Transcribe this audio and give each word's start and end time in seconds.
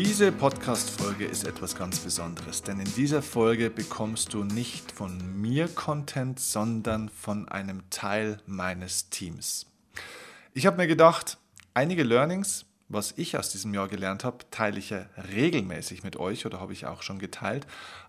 Diese 0.00 0.30
Podcast-Folge 0.30 1.24
ist 1.24 1.42
etwas 1.42 1.74
ganz 1.74 1.98
Besonderes, 1.98 2.62
denn 2.62 2.78
in 2.78 2.94
dieser 2.94 3.20
Folge 3.20 3.68
bekommst 3.68 4.32
du 4.32 4.44
nicht 4.44 4.92
von 4.92 5.40
mir 5.40 5.66
Content, 5.66 6.38
sondern 6.38 7.08
von 7.08 7.48
einem 7.48 7.82
Teil 7.90 8.40
meines 8.46 9.10
Teams. 9.10 9.66
Ich 10.54 10.66
habe 10.66 10.76
mir 10.76 10.86
gedacht, 10.86 11.38
einige 11.74 12.04
Learnings, 12.04 12.64
was 12.88 13.14
ich 13.16 13.36
aus 13.36 13.50
diesem 13.50 13.74
Jahr 13.74 13.88
gelernt 13.88 14.22
habe, 14.22 14.48
teile 14.52 14.78
ich 14.78 14.90
ja 14.90 15.04
regelmäßig 15.34 16.04
mit 16.04 16.16
euch 16.16 16.46
oder 16.46 16.60
habe 16.60 16.74
ich 16.74 16.86
auch 16.86 17.02
schon 17.02 17.18
geteilt. 17.18 17.66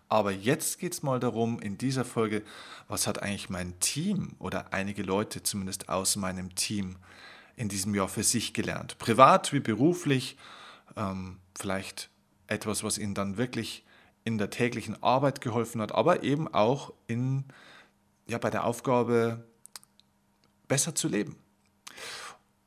Aber 0.09 0.31
jetzt 0.31 0.77
geht 0.77 0.93
es 0.93 1.01
mal 1.01 1.19
darum, 1.19 1.59
in 1.59 1.79
dieser 1.79 2.05
Folge, 2.05 2.43
was 2.87 3.07
hat 3.07 3.23
eigentlich 3.23 3.49
mein 3.49 3.79
Team 3.79 4.35
oder 4.37 4.73
einige 4.73 5.01
Leute 5.01 5.41
zumindest 5.41 5.89
aus 5.89 6.17
meinem 6.17 6.53
Team 6.53 6.97
in 7.55 7.67
diesem 7.67 7.95
Jahr 7.95 8.09
für 8.09 8.21
sich 8.21 8.53
gelernt. 8.53 8.99
Privat 8.99 9.53
wie 9.53 9.59
beruflich, 9.59 10.37
ähm, 10.95 11.39
vielleicht 11.57 12.09
etwas, 12.47 12.83
was 12.83 12.97
ihnen 12.97 13.13
dann 13.13 13.37
wirklich 13.37 13.85
in 14.23 14.37
der 14.37 14.49
täglichen 14.49 15.01
Arbeit 15.01 15.41
geholfen 15.41 15.81
hat, 15.81 15.93
aber 15.93 16.23
eben 16.23 16.47
auch 16.53 16.93
in, 17.07 17.45
ja, 18.27 18.37
bei 18.37 18.49
der 18.49 18.65
Aufgabe, 18.65 19.45
besser 20.67 20.93
zu 20.93 21.07
leben. 21.07 21.35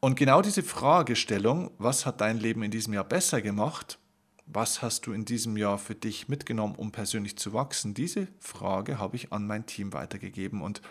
Und 0.00 0.16
genau 0.16 0.42
diese 0.42 0.62
Fragestellung, 0.62 1.70
was 1.78 2.06
hat 2.06 2.20
dein 2.20 2.38
Leben 2.38 2.62
in 2.62 2.70
diesem 2.72 2.92
Jahr 2.92 3.04
besser 3.04 3.40
gemacht, 3.40 3.98
was 4.46 4.82
hast 4.82 5.06
du 5.06 5.12
in 5.12 5.24
diesem 5.24 5.56
Jahr 5.56 5.78
für 5.78 5.94
dich 5.94 6.28
mitgenommen, 6.28 6.74
um 6.74 6.90
persönlich 6.90 7.38
zu 7.38 7.52
wachsen? 7.52 7.94
Diese 7.94 8.28
Frage 8.38 8.98
habe 8.98 9.16
ich 9.16 9.32
an 9.32 9.46
mein 9.46 9.66
Team 9.66 9.92
weitergegeben 9.92 10.60
und 10.60 10.82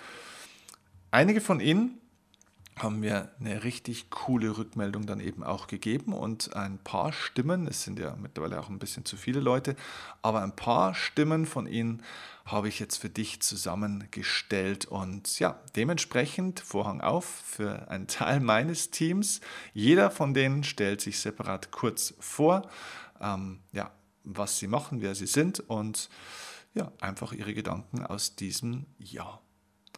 einige 1.11 1.42
von 1.42 1.59
ihnen 1.59 2.00
haben 2.77 3.00
mir 3.00 3.30
eine 3.39 3.64
richtig 3.64 4.09
coole 4.09 4.58
Rückmeldung 4.58 5.05
dann 5.05 5.19
eben 5.19 5.44
auch 5.44 5.67
gegeben 5.67 6.14
und 6.14 6.55
ein 6.55 6.77
paar 6.80 7.14
Stimmen, 7.14 7.67
es 7.67 7.83
sind 7.83 8.00
ja 8.00 8.16
mittlerweile 8.16 8.59
auch 8.59 8.69
ein 8.69 8.80
bisschen 8.80 9.05
zu 9.05 9.17
viele 9.17 9.39
Leute, 9.39 9.75
aber 10.22 10.41
ein 10.41 10.55
paar 10.55 10.95
Stimmen 10.95 11.45
von 11.45 11.67
ihnen 11.67 12.02
habe 12.45 12.69
ich 12.69 12.80
jetzt 12.80 12.97
für 12.97 13.09
dich 13.09 13.42
zusammengestellt 13.42 14.86
und 14.86 15.38
ja, 15.39 15.59
dementsprechend 15.75 16.59
Vorhang 16.59 17.02
auf 17.02 17.25
für 17.25 17.89
einen 17.89 18.08
Teil 18.08 18.39
meines 18.39 18.89
Teams. 18.89 19.42
Jeder 19.73 20.09
von 20.09 20.33
denen 20.33 20.64
stellt 20.64 21.02
sich 21.02 21.19
separat 21.19 21.72
kurz 21.72 22.14
vor 22.19 22.67
ähm, 23.22 23.59
ja, 23.72 23.92
was 24.23 24.58
sie 24.58 24.67
machen, 24.67 25.02
wer 25.02 25.16
sie 25.16 25.27
sind 25.27 25.59
und 25.59 26.09
ja, 26.73 26.92
einfach 26.99 27.33
ihre 27.33 27.53
Gedanken 27.53 28.05
aus 28.05 28.36
diesem 28.36 28.86
Jahr. 28.97 29.42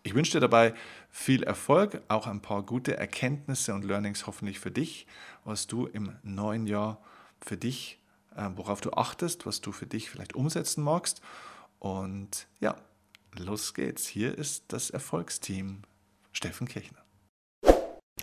Ich 0.05 0.13
wünsche 0.15 0.33
dir 0.33 0.41
dabei 0.41 0.73
viel 1.09 1.43
Erfolg, 1.43 2.01
auch 2.09 2.27
ein 2.27 2.41
paar 2.41 2.61
gute 2.63 2.97
Erkenntnisse 2.97 3.73
und 3.73 3.85
Learnings 3.85 4.27
hoffentlich 4.27 4.59
für 4.59 4.69
dich, 4.69 5.07
was 5.45 5.65
du 5.65 5.85
im 5.85 6.11
neuen 6.23 6.67
Jahr 6.67 7.01
für 7.39 7.55
dich, 7.55 7.99
äh, 8.35 8.49
worauf 8.57 8.81
du 8.81 8.91
achtest, 8.91 9.45
was 9.45 9.61
du 9.61 9.71
für 9.71 9.85
dich 9.85 10.09
vielleicht 10.09 10.35
umsetzen 10.35 10.83
magst. 10.83 11.21
Und 11.79 12.47
ja, 12.59 12.75
los 13.37 13.73
geht's. 13.73 14.05
Hier 14.05 14.37
ist 14.37 14.65
das 14.67 14.89
Erfolgsteam 14.89 15.83
Steffen 16.33 16.67
Kirchner. 16.67 16.99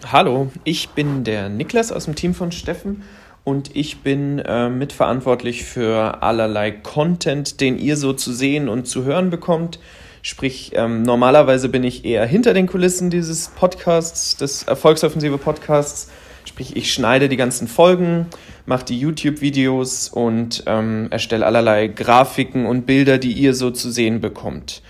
Hallo, 0.04 0.52
ich 0.64 0.90
bin 0.90 1.24
der 1.24 1.48
Niklas 1.48 1.92
aus 1.92 2.04
dem 2.04 2.14
Team 2.14 2.34
von 2.34 2.52
Steffen 2.52 3.04
und 3.42 3.74
ich 3.74 4.02
bin 4.02 4.38
äh, 4.38 4.68
mitverantwortlich 4.68 5.64
für 5.64 6.22
allerlei 6.22 6.72
Content, 6.72 7.58
den 7.62 7.78
ihr 7.78 7.96
so 7.96 8.12
zu 8.12 8.34
sehen 8.34 8.68
und 8.68 8.86
zu 8.86 9.04
hören 9.04 9.30
bekommt. 9.30 9.78
Sprich, 10.22 10.72
ähm, 10.74 11.02
normalerweise 11.02 11.68
bin 11.68 11.82
ich 11.82 12.04
eher 12.04 12.26
hinter 12.26 12.52
den 12.52 12.66
Kulissen 12.66 13.08
dieses 13.08 13.48
Podcasts, 13.48 14.36
des 14.36 14.64
Erfolgsoffensive 14.64 15.38
Podcasts. 15.38 16.10
Sprich, 16.44 16.76
ich 16.76 16.92
schneide 16.92 17.28
die 17.28 17.36
ganzen 17.36 17.68
Folgen, 17.68 18.26
mache 18.66 18.84
die 18.84 18.98
YouTube-Videos 18.98 20.08
und 20.08 20.64
ähm, 20.66 21.08
erstelle 21.10 21.46
allerlei 21.46 21.86
Grafiken 21.88 22.66
und 22.66 22.86
Bilder, 22.86 23.18
die 23.18 23.32
ihr 23.32 23.54
so 23.54 23.70
zu 23.70 23.90
sehen 23.90 24.20
bekommt. 24.20 24.82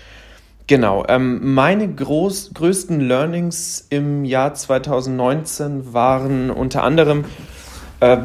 Genau, 0.67 1.05
ähm, 1.07 1.53
meine 1.53 1.87
groß, 1.87 2.51
größten 2.53 3.01
Learnings 3.01 3.87
im 3.89 4.23
Jahr 4.25 4.53
2019 4.53 5.93
waren 5.93 6.49
unter 6.49 6.83
anderem, 6.83 7.25
äh, 7.99 8.17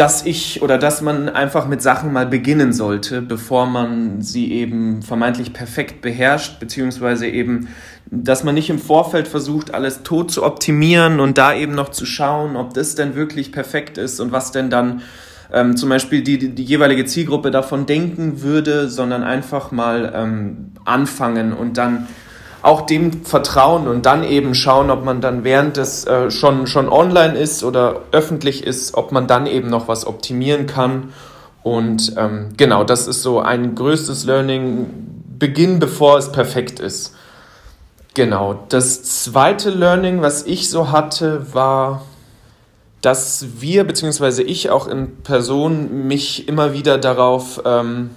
dass 0.00 0.24
ich 0.24 0.62
oder 0.62 0.78
dass 0.78 1.02
man 1.02 1.28
einfach 1.28 1.68
mit 1.68 1.82
Sachen 1.82 2.10
mal 2.10 2.24
beginnen 2.24 2.72
sollte, 2.72 3.20
bevor 3.20 3.66
man 3.66 4.22
sie 4.22 4.50
eben 4.50 5.02
vermeintlich 5.02 5.52
perfekt 5.52 6.00
beherrscht, 6.00 6.58
beziehungsweise 6.58 7.26
eben, 7.26 7.68
dass 8.10 8.42
man 8.42 8.54
nicht 8.54 8.70
im 8.70 8.78
Vorfeld 8.78 9.28
versucht, 9.28 9.74
alles 9.74 10.02
tot 10.02 10.30
zu 10.30 10.42
optimieren 10.42 11.20
und 11.20 11.36
da 11.36 11.54
eben 11.54 11.74
noch 11.74 11.90
zu 11.90 12.06
schauen, 12.06 12.56
ob 12.56 12.72
das 12.72 12.94
denn 12.94 13.14
wirklich 13.14 13.52
perfekt 13.52 13.98
ist 13.98 14.20
und 14.20 14.32
was 14.32 14.52
denn 14.52 14.70
dann 14.70 15.02
ähm, 15.52 15.76
zum 15.76 15.90
Beispiel 15.90 16.22
die, 16.22 16.38
die, 16.38 16.54
die 16.54 16.64
jeweilige 16.64 17.04
Zielgruppe 17.04 17.50
davon 17.50 17.84
denken 17.84 18.40
würde, 18.40 18.88
sondern 18.88 19.22
einfach 19.22 19.70
mal 19.70 20.14
ähm, 20.16 20.72
anfangen 20.86 21.52
und 21.52 21.76
dann 21.76 22.08
auch 22.62 22.82
dem 22.82 23.24
vertrauen 23.24 23.88
und 23.88 24.06
dann 24.06 24.22
eben 24.22 24.54
schauen, 24.54 24.90
ob 24.90 25.04
man 25.04 25.20
dann 25.20 25.44
während 25.44 25.78
es 25.78 26.04
äh, 26.06 26.30
schon, 26.30 26.66
schon 26.66 26.88
online 26.88 27.38
ist 27.38 27.64
oder 27.64 28.02
öffentlich 28.12 28.64
ist, 28.64 28.94
ob 28.94 29.12
man 29.12 29.26
dann 29.26 29.46
eben 29.46 29.68
noch 29.70 29.88
was 29.88 30.06
optimieren 30.06 30.66
kann. 30.66 31.12
Und 31.62 32.14
ähm, 32.16 32.50
genau, 32.56 32.84
das 32.84 33.06
ist 33.06 33.22
so 33.22 33.40
ein 33.40 33.74
größtes 33.74 34.24
Learning. 34.24 34.86
Beginn, 35.38 35.78
bevor 35.78 36.18
es 36.18 36.32
perfekt 36.32 36.80
ist. 36.80 37.14
Genau. 38.12 38.64
Das 38.68 39.02
zweite 39.02 39.70
Learning, 39.70 40.20
was 40.20 40.44
ich 40.44 40.68
so 40.68 40.90
hatte, 40.90 41.54
war, 41.54 42.02
dass 43.00 43.46
wir 43.58 43.84
bzw. 43.84 44.42
ich 44.42 44.68
auch 44.68 44.86
in 44.86 45.22
Person 45.22 46.06
mich 46.06 46.46
immer 46.46 46.74
wieder 46.74 46.98
darauf 46.98 47.62
ähm, 47.64 48.10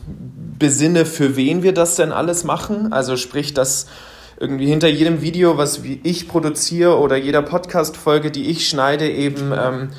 besinne, 0.60 1.06
für 1.06 1.38
wen 1.38 1.64
wir 1.64 1.74
das 1.74 1.96
denn 1.96 2.12
alles 2.12 2.44
machen. 2.44 2.92
Also 2.92 3.16
sprich, 3.16 3.54
dass 3.54 3.88
irgendwie 4.44 4.68
hinter 4.68 4.90
jedem 4.90 5.22
Video, 5.22 5.58
was 5.58 5.82
ich 6.04 6.28
produziere 6.28 7.00
oder 7.00 7.16
jeder 7.16 7.42
Podcast-Folge, 7.42 8.30
die 8.30 8.50
ich 8.50 8.68
schneide, 8.68 9.10
eben 9.10 9.54
ähm, 9.58 9.90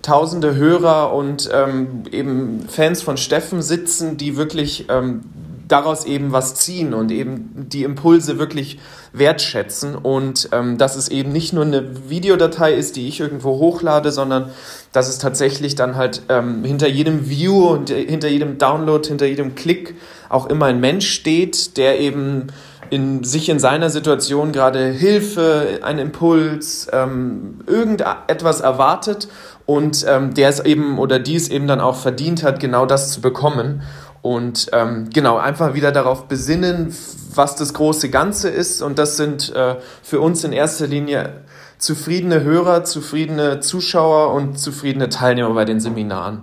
tausende 0.00 0.54
Hörer 0.54 1.12
und 1.12 1.50
ähm, 1.52 2.04
eben 2.10 2.66
Fans 2.70 3.02
von 3.02 3.18
Steffen 3.18 3.60
sitzen, 3.60 4.16
die 4.16 4.38
wirklich 4.38 4.86
ähm, 4.88 5.20
daraus 5.68 6.06
eben 6.06 6.32
was 6.32 6.54
ziehen 6.54 6.94
und 6.94 7.10
eben 7.10 7.66
die 7.68 7.82
Impulse 7.82 8.38
wirklich 8.38 8.78
wertschätzen. 9.12 9.94
Und 9.94 10.48
ähm, 10.52 10.78
dass 10.78 10.96
es 10.96 11.08
eben 11.08 11.30
nicht 11.30 11.52
nur 11.52 11.64
eine 11.64 12.08
Videodatei 12.08 12.72
ist, 12.72 12.96
die 12.96 13.08
ich 13.08 13.20
irgendwo 13.20 13.58
hochlade, 13.58 14.10
sondern 14.10 14.50
dass 14.92 15.10
es 15.10 15.18
tatsächlich 15.18 15.74
dann 15.74 15.96
halt 15.96 16.22
ähm, 16.30 16.64
hinter 16.64 16.88
jedem 16.88 17.28
View 17.28 17.68
und 17.68 17.90
hinter 17.90 18.28
jedem 18.28 18.56
Download, 18.56 19.06
hinter 19.06 19.26
jedem 19.26 19.54
Klick 19.54 19.96
auch 20.30 20.46
immer 20.46 20.66
ein 20.66 20.80
Mensch 20.80 21.10
steht, 21.10 21.76
der 21.76 22.00
eben 22.00 22.48
in 22.92 23.24
sich 23.24 23.48
in 23.48 23.58
seiner 23.58 23.88
Situation 23.88 24.52
gerade 24.52 24.84
Hilfe, 24.88 25.78
einen 25.80 25.98
Impuls, 25.98 26.88
ähm, 26.92 27.60
irgendetwas 27.66 28.60
erwartet 28.60 29.28
und 29.64 30.04
ähm, 30.06 30.34
der 30.34 30.50
es 30.50 30.60
eben 30.60 30.98
oder 30.98 31.18
die 31.18 31.36
es 31.36 31.48
eben 31.48 31.66
dann 31.66 31.80
auch 31.80 31.96
verdient 31.96 32.42
hat, 32.42 32.60
genau 32.60 32.84
das 32.84 33.10
zu 33.10 33.22
bekommen. 33.22 33.80
Und 34.20 34.68
ähm, 34.74 35.08
genau, 35.10 35.38
einfach 35.38 35.72
wieder 35.72 35.90
darauf 35.90 36.28
besinnen, 36.28 36.94
was 37.34 37.56
das 37.56 37.72
große 37.72 38.10
Ganze 38.10 38.50
ist. 38.50 38.82
Und 38.82 38.98
das 38.98 39.16
sind 39.16 39.54
äh, 39.56 39.76
für 40.02 40.20
uns 40.20 40.44
in 40.44 40.52
erster 40.52 40.86
Linie 40.86 41.32
zufriedene 41.78 42.42
Hörer, 42.42 42.84
zufriedene 42.84 43.60
Zuschauer 43.60 44.34
und 44.34 44.58
zufriedene 44.58 45.08
Teilnehmer 45.08 45.54
bei 45.54 45.64
den 45.64 45.80
Seminaren. 45.80 46.42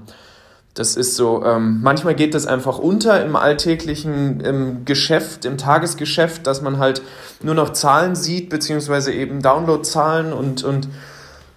Das 0.76 0.96
ist 0.96 1.16
so, 1.16 1.44
ähm, 1.44 1.80
manchmal 1.82 2.16
geht 2.16 2.34
das 2.34 2.46
einfach 2.46 2.78
unter 2.78 3.24
im 3.24 3.36
alltäglichen 3.36 4.40
im 4.40 4.86
Geschäft, 4.86 5.46
im 5.46 5.58
Tagesgeschäft, 5.58 6.48
dass 6.48 6.62
man 6.62 6.78
halt 6.78 7.02
nur 7.42 7.56
noch 7.56 7.74
Zahlen 7.74 8.16
sieht, 8.16 8.50
beziehungsweise 8.50 9.12
eben 9.12 9.42
Downloadzahlen 9.42 10.32
und, 10.32 10.64
und 10.64 10.88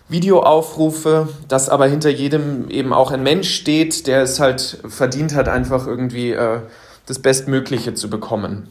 Videoaufrufe, 0.08 1.28
dass 1.48 1.68
aber 1.68 1.86
hinter 1.86 2.10
jedem 2.10 2.68
eben 2.68 2.92
auch 2.92 3.10
ein 3.10 3.22
Mensch 3.22 3.50
steht, 3.50 4.06
der 4.06 4.22
es 4.22 4.40
halt 4.40 4.78
verdient 4.88 5.34
hat, 5.34 5.48
einfach 5.48 5.86
irgendwie 5.86 6.32
äh, 6.32 6.60
das 7.06 7.18
Bestmögliche 7.18 7.94
zu 7.94 8.10
bekommen. 8.10 8.68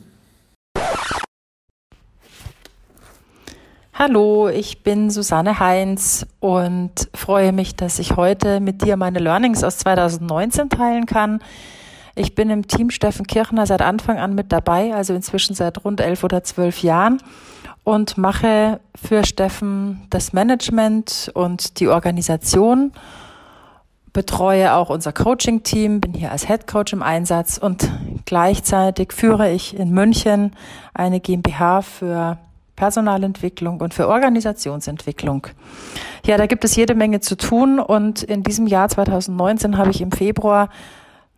Hallo, 4.04 4.50
ich 4.50 4.82
bin 4.82 5.12
Susanne 5.12 5.60
Heinz 5.60 6.26
und 6.40 7.08
freue 7.14 7.52
mich, 7.52 7.76
dass 7.76 8.00
ich 8.00 8.16
heute 8.16 8.60
mit 8.60 8.82
dir 8.82 8.98
meine 8.98 9.20
Learnings 9.20 9.64
aus 9.64 9.78
2019 9.78 10.70
teilen 10.70 11.06
kann. 11.06 11.40
Ich 12.16 12.34
bin 12.34 12.50
im 12.50 12.66
Team 12.66 12.90
Steffen 12.90 13.28
Kirchner 13.28 13.68
seit 13.68 13.84
Anfang 13.84 14.18
an 14.18 14.34
mit 14.34 14.52
dabei, 14.52 14.96
also 14.96 15.14
inzwischen 15.14 15.54
seit 15.54 15.86
rund 15.86 16.02
elf 16.02 16.24
oder 16.24 16.44
zwölf 16.44 16.82
Jahren 16.82 17.22
und 17.84 18.18
mache 18.18 18.80
für 18.96 19.24
Steffen 19.24 20.02
das 20.10 20.34
Management 20.34 21.30
und 21.36 21.80
die 21.80 21.88
Organisation, 21.88 22.94
betreue 24.14 24.74
auch 24.74 24.90
unser 24.90 25.14
Coaching-Team, 25.14 26.02
bin 26.02 26.16
hier 26.16 26.32
als 26.32 26.48
Head 26.48 26.66
Coach 26.66 26.92
im 26.92 27.04
Einsatz 27.04 27.60
und 27.60 27.88
gleichzeitig 28.26 29.14
führe 29.14 29.52
ich 29.52 29.78
in 29.78 29.92
München 29.92 30.56
eine 30.96 31.20
GmbH 31.20 31.84
für 31.84 32.40
Personalentwicklung 32.82 33.80
und 33.80 33.94
für 33.94 34.08
Organisationsentwicklung. 34.08 35.46
Ja, 36.26 36.38
da 36.38 36.48
gibt 36.48 36.64
es 36.64 36.76
jede 36.76 36.96
Menge 36.96 37.20
zu 37.20 37.38
tun 37.38 37.80
und 37.80 38.24
in 38.24 38.42
diesem 38.42 38.66
Jahr 38.66 38.90
2019 38.90 39.78
habe 39.78 39.92
ich 39.92 40.02
im 40.02 40.12
Februar 40.12 40.70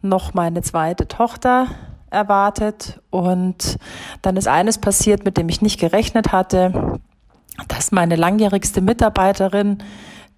noch 0.01 0.33
meine 0.33 0.61
zweite 0.61 1.05
Tochter 1.05 1.67
erwartet 2.09 3.01
und 3.09 3.77
dann 4.21 4.37
ist 4.37 4.47
eines 4.47 4.77
passiert, 4.77 5.25
mit 5.25 5.35
dem 5.35 5.49
ich 5.49 5.61
nicht 5.61 5.81
gerechnet 5.81 6.31
hatte, 6.31 7.01
dass 7.67 7.91
meine 7.91 8.15
langjährigste 8.15 8.79
Mitarbeiterin 8.79 9.83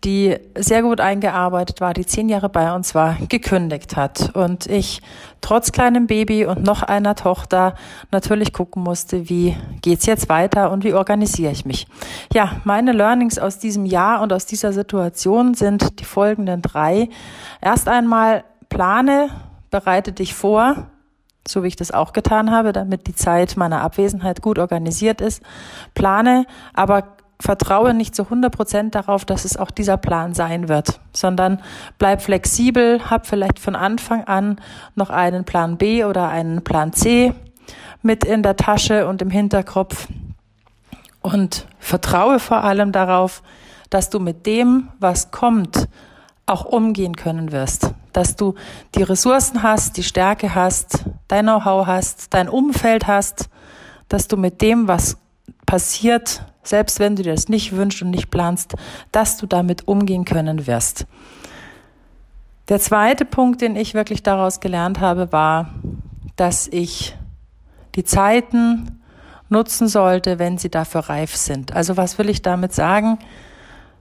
die 0.05 0.37
sehr 0.55 0.83
gut 0.83 1.01
eingearbeitet 1.01 1.81
war, 1.81 1.93
die 1.93 2.05
zehn 2.05 2.29
Jahre 2.29 2.47
bei 2.47 2.73
uns 2.73 2.93
war, 2.93 3.17
gekündigt 3.27 3.95
hat. 3.97 4.35
Und 4.35 4.67
ich 4.67 5.01
trotz 5.41 5.71
kleinem 5.71 6.05
Baby 6.05 6.45
und 6.45 6.63
noch 6.63 6.83
einer 6.83 7.15
Tochter 7.15 7.73
natürlich 8.11 8.53
gucken 8.53 8.83
musste, 8.83 9.27
wie 9.29 9.57
geht's 9.81 10.05
jetzt 10.05 10.29
weiter 10.29 10.71
und 10.71 10.83
wie 10.83 10.93
organisiere 10.93 11.51
ich 11.51 11.65
mich. 11.65 11.87
Ja, 12.31 12.61
meine 12.63 12.91
Learnings 12.91 13.39
aus 13.39 13.57
diesem 13.57 13.85
Jahr 13.85 14.21
und 14.21 14.31
aus 14.31 14.45
dieser 14.45 14.73
Situation 14.73 15.55
sind 15.55 15.99
die 15.99 16.05
folgenden 16.05 16.61
drei. 16.61 17.09
Erst 17.59 17.89
einmal 17.89 18.43
plane, 18.69 19.29
bereite 19.71 20.11
dich 20.11 20.35
vor, 20.35 20.87
so 21.47 21.63
wie 21.63 21.67
ich 21.67 21.75
das 21.75 21.91
auch 21.91 22.13
getan 22.13 22.51
habe, 22.51 22.73
damit 22.73 23.07
die 23.07 23.15
Zeit 23.15 23.57
meiner 23.57 23.81
Abwesenheit 23.81 24.41
gut 24.41 24.59
organisiert 24.59 25.21
ist. 25.21 25.43
Plane, 25.93 26.45
aber 26.73 27.14
vertraue 27.39 27.93
nicht 27.93 28.15
zu 28.15 28.23
100 28.23 28.53
Prozent 28.53 28.95
darauf, 28.95 29.25
dass 29.25 29.45
es 29.45 29.57
auch 29.57 29.71
dieser 29.71 29.97
Plan 29.97 30.33
sein 30.33 30.69
wird, 30.69 30.99
sondern 31.13 31.61
bleib 31.97 32.21
flexibel, 32.21 33.09
hab 33.09 33.27
vielleicht 33.27 33.59
von 33.59 33.75
Anfang 33.75 34.23
an 34.23 34.61
noch 34.95 35.09
einen 35.09 35.43
Plan 35.43 35.77
B 35.77 36.03
oder 36.03 36.29
einen 36.29 36.63
Plan 36.63 36.93
C 36.93 37.33
mit 38.01 38.23
in 38.23 38.43
der 38.43 38.55
Tasche 38.55 39.07
und 39.07 39.21
im 39.21 39.29
Hinterkopf 39.29 40.07
und 41.21 41.67
vertraue 41.79 42.39
vor 42.39 42.63
allem 42.63 42.91
darauf, 42.91 43.41
dass 43.89 44.09
du 44.09 44.19
mit 44.19 44.45
dem, 44.45 44.89
was 44.99 45.31
kommt, 45.31 45.87
auch 46.45 46.65
umgehen 46.65 47.15
können 47.15 47.51
wirst, 47.51 47.93
dass 48.13 48.35
du 48.35 48.53
die 48.93 49.03
Ressourcen 49.03 49.63
hast, 49.63 49.97
die 49.97 50.03
Stärke 50.03 50.53
hast, 50.53 51.05
dein 51.27 51.45
Know-how 51.45 51.87
hast, 51.87 52.33
dein 52.33 52.47
Umfeld 52.47 53.07
hast, 53.07 53.49
dass 54.09 54.27
du 54.27 54.37
mit 54.37 54.61
dem, 54.61 54.87
was 54.87 55.17
passiert, 55.65 56.43
selbst 56.63 56.99
wenn 56.99 57.15
du 57.15 57.23
dir 57.23 57.33
das 57.33 57.49
nicht 57.49 57.75
wünschst 57.75 58.01
und 58.01 58.09
nicht 58.11 58.31
planst, 58.31 58.75
dass 59.11 59.37
du 59.37 59.45
damit 59.45 59.87
umgehen 59.87 60.25
können 60.25 60.67
wirst. 60.67 61.05
Der 62.69 62.79
zweite 62.79 63.25
Punkt, 63.25 63.61
den 63.61 63.75
ich 63.75 63.93
wirklich 63.93 64.23
daraus 64.23 64.59
gelernt 64.59 64.99
habe, 64.99 65.31
war, 65.31 65.69
dass 66.35 66.67
ich 66.67 67.15
die 67.95 68.03
Zeiten 68.03 68.99
nutzen 69.49 69.87
sollte, 69.87 70.39
wenn 70.39 70.57
sie 70.57 70.69
dafür 70.69 71.01
reif 71.01 71.35
sind. 71.35 71.75
Also 71.75 71.97
was 71.97 72.17
will 72.17 72.29
ich 72.29 72.41
damit 72.41 72.73
sagen? 72.73 73.19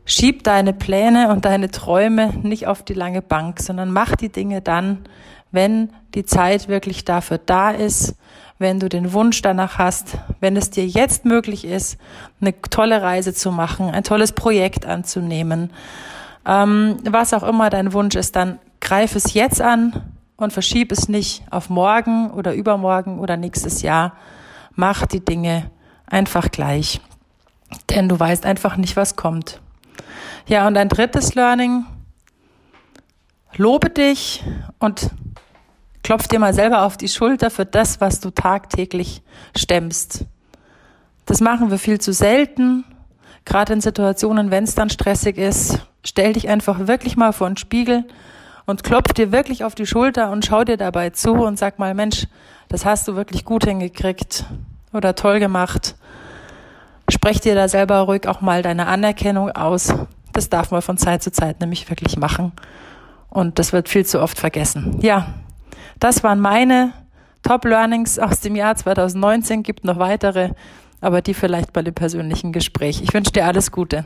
Schieb 0.06 0.45
deine 0.45 0.75
Pläne 0.75 1.31
und 1.31 1.47
deine 1.47 1.71
Träume 1.71 2.33
nicht 2.43 2.67
auf 2.67 2.83
die 2.83 2.95
lange 2.95 3.23
Bank, 3.23 3.61
sondern 3.61 3.91
mach 3.91 4.17
die 4.17 4.29
Dinge 4.29 4.61
dann, 4.61 5.05
wenn 5.51 5.91
die 6.15 6.25
Zeit 6.25 6.69
wirklich 6.69 7.05
dafür 7.05 7.39
da 7.39 7.71
ist, 7.71 8.17
wenn 8.59 8.81
du 8.81 8.89
den 8.89 9.12
Wunsch 9.12 9.41
danach 9.41 9.79
hast, 9.79 10.19
wenn 10.41 10.56
es 10.56 10.71
dir 10.71 10.87
jetzt 10.87 11.25
möglich 11.25 11.65
ist, 11.65 11.99
eine 12.41 12.61
tolle 12.61 13.03
Reise 13.03 13.35
zu 13.35 13.51
machen, 13.51 13.91
ein 13.91 14.05
tolles 14.05 14.33
Projekt 14.33 14.85
anzunehmen, 14.85 15.71
ähm, 16.47 16.99
was 17.09 17.33
auch 17.33 17.43
immer 17.43 17.71
dein 17.71 17.93
Wunsch 17.93 18.15
ist, 18.15 18.37
dann 18.37 18.59
greif 18.81 19.17
es 19.17 19.33
jetzt 19.33 19.61
an 19.61 20.03
und 20.37 20.53
verschieb 20.53 20.93
es 20.93 21.09
nicht 21.09 21.45
auf 21.50 21.71
morgen 21.71 22.31
oder 22.31 22.55
übermorgen 22.55 23.19
oder 23.19 23.37
nächstes 23.37 23.83
Jahr. 23.83 24.12
Mach 24.75 25.07
die 25.07 25.25
Dinge 25.25 25.71
einfach 26.07 26.50
gleich, 26.50 27.00
denn 27.91 28.09
du 28.09 28.19
weißt 28.19 28.45
einfach 28.45 28.77
nicht, 28.77 28.97
was 28.97 29.17
kommt. 29.17 29.61
Ja, 30.46 30.67
und 30.67 30.76
ein 30.76 30.88
drittes 30.88 31.35
Learning, 31.35 31.87
lobe 33.56 33.91
dich 33.91 34.44
und 34.79 35.11
Klopf 36.05 36.29
dir 36.29 36.38
mal 36.38 36.52
selber 36.52 36.82
auf 36.82 36.99
die 36.99 37.08
Schulter 37.08 37.50
für 37.50 37.64
das, 37.64 37.99
was 37.99 38.20
du 38.20 38.29
tagtäglich 38.29 39.23
stemmst. 39.56 40.26
Das 41.25 41.41
machen 41.41 41.70
wir 41.70 41.79
viel 41.79 41.99
zu 41.99 42.12
selten. 42.12 42.85
Gerade 43.46 43.73
in 43.73 43.81
Situationen, 43.81 44.50
wenn 44.50 44.64
es 44.64 44.75
dann 44.75 44.91
stressig 44.91 45.38
ist, 45.38 45.79
stell 46.05 46.35
dich 46.35 46.50
einfach 46.50 46.87
wirklich 46.87 47.17
mal 47.17 47.32
vor 47.32 47.49
den 47.49 47.56
Spiegel 47.56 48.05
und 48.67 48.85
klopf 48.85 49.14
dir 49.14 49.32
wirklich 49.32 49.64
auf 49.64 49.75
die 49.75 49.87
Schulter 49.87 50.31
und 50.31 50.44
schau 50.44 50.62
dir 50.62 50.76
dabei 50.76 51.08
zu 51.08 51.32
und 51.32 51.58
sag 51.58 51.79
mal, 51.79 51.94
Mensch, 51.94 52.26
das 52.69 52.85
hast 52.85 53.08
du 53.08 53.17
wirklich 53.17 53.47
gut 53.47 53.64
hingekriegt 53.64 54.44
oder 54.93 55.14
toll 55.14 55.40
gemacht. 55.40 55.97
Sprech 57.08 57.40
dir 57.40 57.55
da 57.55 57.67
selber 57.67 58.00
ruhig 58.00 58.29
auch 58.29 58.43
mal 58.43 58.61
deine 58.61 58.88
Anerkennung 58.88 59.50
aus. 59.52 59.94
Das 60.35 60.51
darf 60.51 60.73
man 60.73 60.83
von 60.83 60.99
Zeit 60.99 61.23
zu 61.23 61.31
Zeit 61.31 61.61
nämlich 61.61 61.89
wirklich 61.89 62.19
machen. 62.19 62.53
Und 63.31 63.59
das 63.59 63.73
wird 63.73 63.89
viel 63.89 64.05
zu 64.05 64.21
oft 64.21 64.39
vergessen. 64.39 64.99
Ja, 65.01 65.33
das 66.01 66.23
waren 66.23 66.41
meine 66.41 66.93
Top 67.43 67.65
Learnings 67.65 68.19
aus 68.19 68.41
dem 68.41 68.57
Jahr 68.57 68.75
2019. 68.77 69.63
Gibt 69.63 69.85
noch 69.85 69.99
weitere, 69.99 70.51
aber 71.01 71.23
die 71.23 71.35
vielleicht 71.35 71.73
bei 71.73 71.83
dem 71.83 71.95
persönlichen 71.95 72.53
Gespräch. 72.53 73.01
Ich 73.01 73.15
wünsche 73.15 73.33
dir 73.33 73.47
alles 73.47 73.71
Gute. 73.71 74.05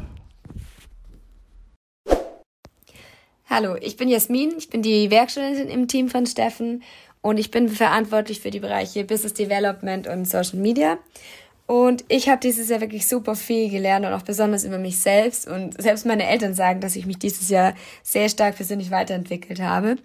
Hallo, 3.48 3.76
ich 3.80 3.96
bin 3.96 4.10
Jasmin, 4.10 4.52
ich 4.58 4.68
bin 4.68 4.82
die 4.82 5.10
Werkstudentin 5.10 5.68
im 5.68 5.88
Team 5.88 6.10
von 6.10 6.26
Steffen 6.26 6.82
und 7.22 7.38
ich 7.38 7.50
bin 7.50 7.70
verantwortlich 7.70 8.40
für 8.40 8.50
die 8.50 8.60
Bereiche 8.60 9.04
Business 9.04 9.32
Development 9.32 10.06
und 10.06 10.28
Social 10.28 10.58
Media. 10.58 10.98
Und 11.68 12.02
ich 12.08 12.30
habe 12.30 12.40
dieses 12.40 12.70
Jahr 12.70 12.80
wirklich 12.80 13.06
super 13.06 13.34
viel 13.34 13.68
gelernt 13.68 14.06
und 14.06 14.14
auch 14.14 14.22
besonders 14.22 14.64
über 14.64 14.78
mich 14.78 15.00
selbst. 15.00 15.46
Und 15.46 15.80
selbst 15.80 16.06
meine 16.06 16.26
Eltern 16.26 16.54
sagen, 16.54 16.80
dass 16.80 16.96
ich 16.96 17.04
mich 17.04 17.18
dieses 17.18 17.50
Jahr 17.50 17.74
sehr 18.02 18.30
stark 18.30 18.56
persönlich 18.56 18.90
weiterentwickelt 18.90 19.60
habe. 19.60 19.96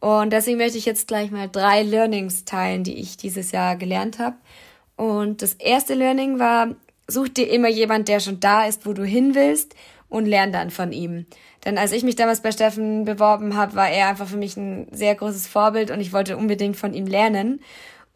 Und 0.00 0.32
deswegen 0.32 0.58
möchte 0.58 0.78
ich 0.78 0.84
jetzt 0.84 1.06
gleich 1.06 1.30
mal 1.30 1.48
drei 1.48 1.84
Learnings 1.84 2.44
teilen, 2.44 2.82
die 2.82 2.98
ich 2.98 3.16
dieses 3.16 3.52
Jahr 3.52 3.76
gelernt 3.76 4.18
habe. 4.18 4.34
Und 4.96 5.42
das 5.42 5.54
erste 5.54 5.94
Learning 5.94 6.40
war, 6.40 6.74
such 7.06 7.28
dir 7.28 7.48
immer 7.52 7.68
jemand, 7.68 8.08
der 8.08 8.18
schon 8.18 8.40
da 8.40 8.66
ist, 8.66 8.84
wo 8.84 8.92
du 8.92 9.04
hin 9.04 9.36
willst 9.36 9.76
und 10.08 10.26
lern 10.26 10.50
dann 10.50 10.70
von 10.70 10.90
ihm. 10.90 11.26
Denn 11.64 11.78
als 11.78 11.92
ich 11.92 12.02
mich 12.02 12.16
damals 12.16 12.42
bei 12.42 12.50
Steffen 12.50 13.04
beworben 13.04 13.56
habe, 13.56 13.76
war 13.76 13.88
er 13.88 14.08
einfach 14.08 14.26
für 14.26 14.38
mich 14.38 14.56
ein 14.56 14.88
sehr 14.90 15.14
großes 15.14 15.46
Vorbild 15.46 15.92
und 15.92 16.00
ich 16.00 16.12
wollte 16.12 16.36
unbedingt 16.36 16.76
von 16.76 16.94
ihm 16.94 17.06
lernen. 17.06 17.60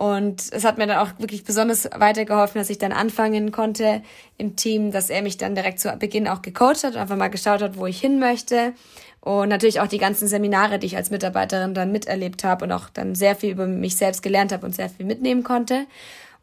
Und 0.00 0.50
es 0.52 0.64
hat 0.64 0.78
mir 0.78 0.86
dann 0.86 0.96
auch 0.96 1.18
wirklich 1.18 1.44
besonders 1.44 1.84
weitergeholfen, 1.94 2.58
dass 2.58 2.70
ich 2.70 2.78
dann 2.78 2.90
anfangen 2.90 3.52
konnte 3.52 4.00
im 4.38 4.56
Team, 4.56 4.92
dass 4.92 5.10
er 5.10 5.20
mich 5.20 5.36
dann 5.36 5.54
direkt 5.54 5.78
zu 5.78 5.94
Beginn 5.98 6.26
auch 6.26 6.40
gecoacht 6.40 6.84
hat, 6.84 6.96
einfach 6.96 7.16
mal 7.16 7.28
geschaut 7.28 7.60
hat, 7.60 7.76
wo 7.76 7.84
ich 7.84 8.00
hin 8.00 8.18
möchte 8.18 8.72
und 9.20 9.50
natürlich 9.50 9.78
auch 9.78 9.88
die 9.88 9.98
ganzen 9.98 10.26
Seminare, 10.26 10.78
die 10.78 10.86
ich 10.86 10.96
als 10.96 11.10
Mitarbeiterin 11.10 11.74
dann 11.74 11.92
miterlebt 11.92 12.44
habe 12.44 12.64
und 12.64 12.72
auch 12.72 12.88
dann 12.88 13.14
sehr 13.14 13.36
viel 13.36 13.50
über 13.50 13.66
mich 13.66 13.96
selbst 13.96 14.22
gelernt 14.22 14.52
habe 14.52 14.64
und 14.64 14.74
sehr 14.74 14.88
viel 14.88 15.04
mitnehmen 15.04 15.44
konnte. 15.44 15.84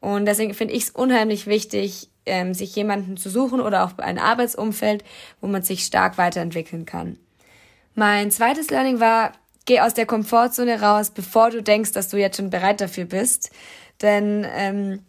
Und 0.02 0.28
deswegen 0.28 0.54
finde 0.54 0.76
ich 0.76 0.84
es 0.84 0.90
unheimlich 0.92 1.48
wichtig, 1.48 2.10
ähm, 2.28 2.54
sich 2.54 2.76
jemanden 2.76 3.18
zu 3.18 3.32
suchen 3.32 3.60
oder 3.60 3.84
auch 3.84 3.98
ein 3.98 4.20
Arbeitsumfeld, 4.20 5.04
wo 5.42 5.48
man 5.48 5.64
sich 5.64 5.84
stark 5.84 6.20
weiterentwickeln 6.20 6.86
kann. 6.86 7.18
Mein 7.96 8.30
zweites 8.30 8.70
Learning 8.70 9.00
war, 9.00 9.32
geh 9.68 9.82
aus 9.82 9.94
der 9.94 10.08
Komfortzone 10.08 10.82
raus, 10.82 11.12
bevor 11.12 11.52
du 11.52 11.62
denkst, 11.62 11.92
dass 11.92 12.10
du 12.10 12.18
jetzt 12.18 12.38
schon 12.38 12.50
bereit 12.50 12.82
dafür 12.82 13.06
bist. 13.06 13.52
Denn 14.02 14.48
ähm, 14.56 15.02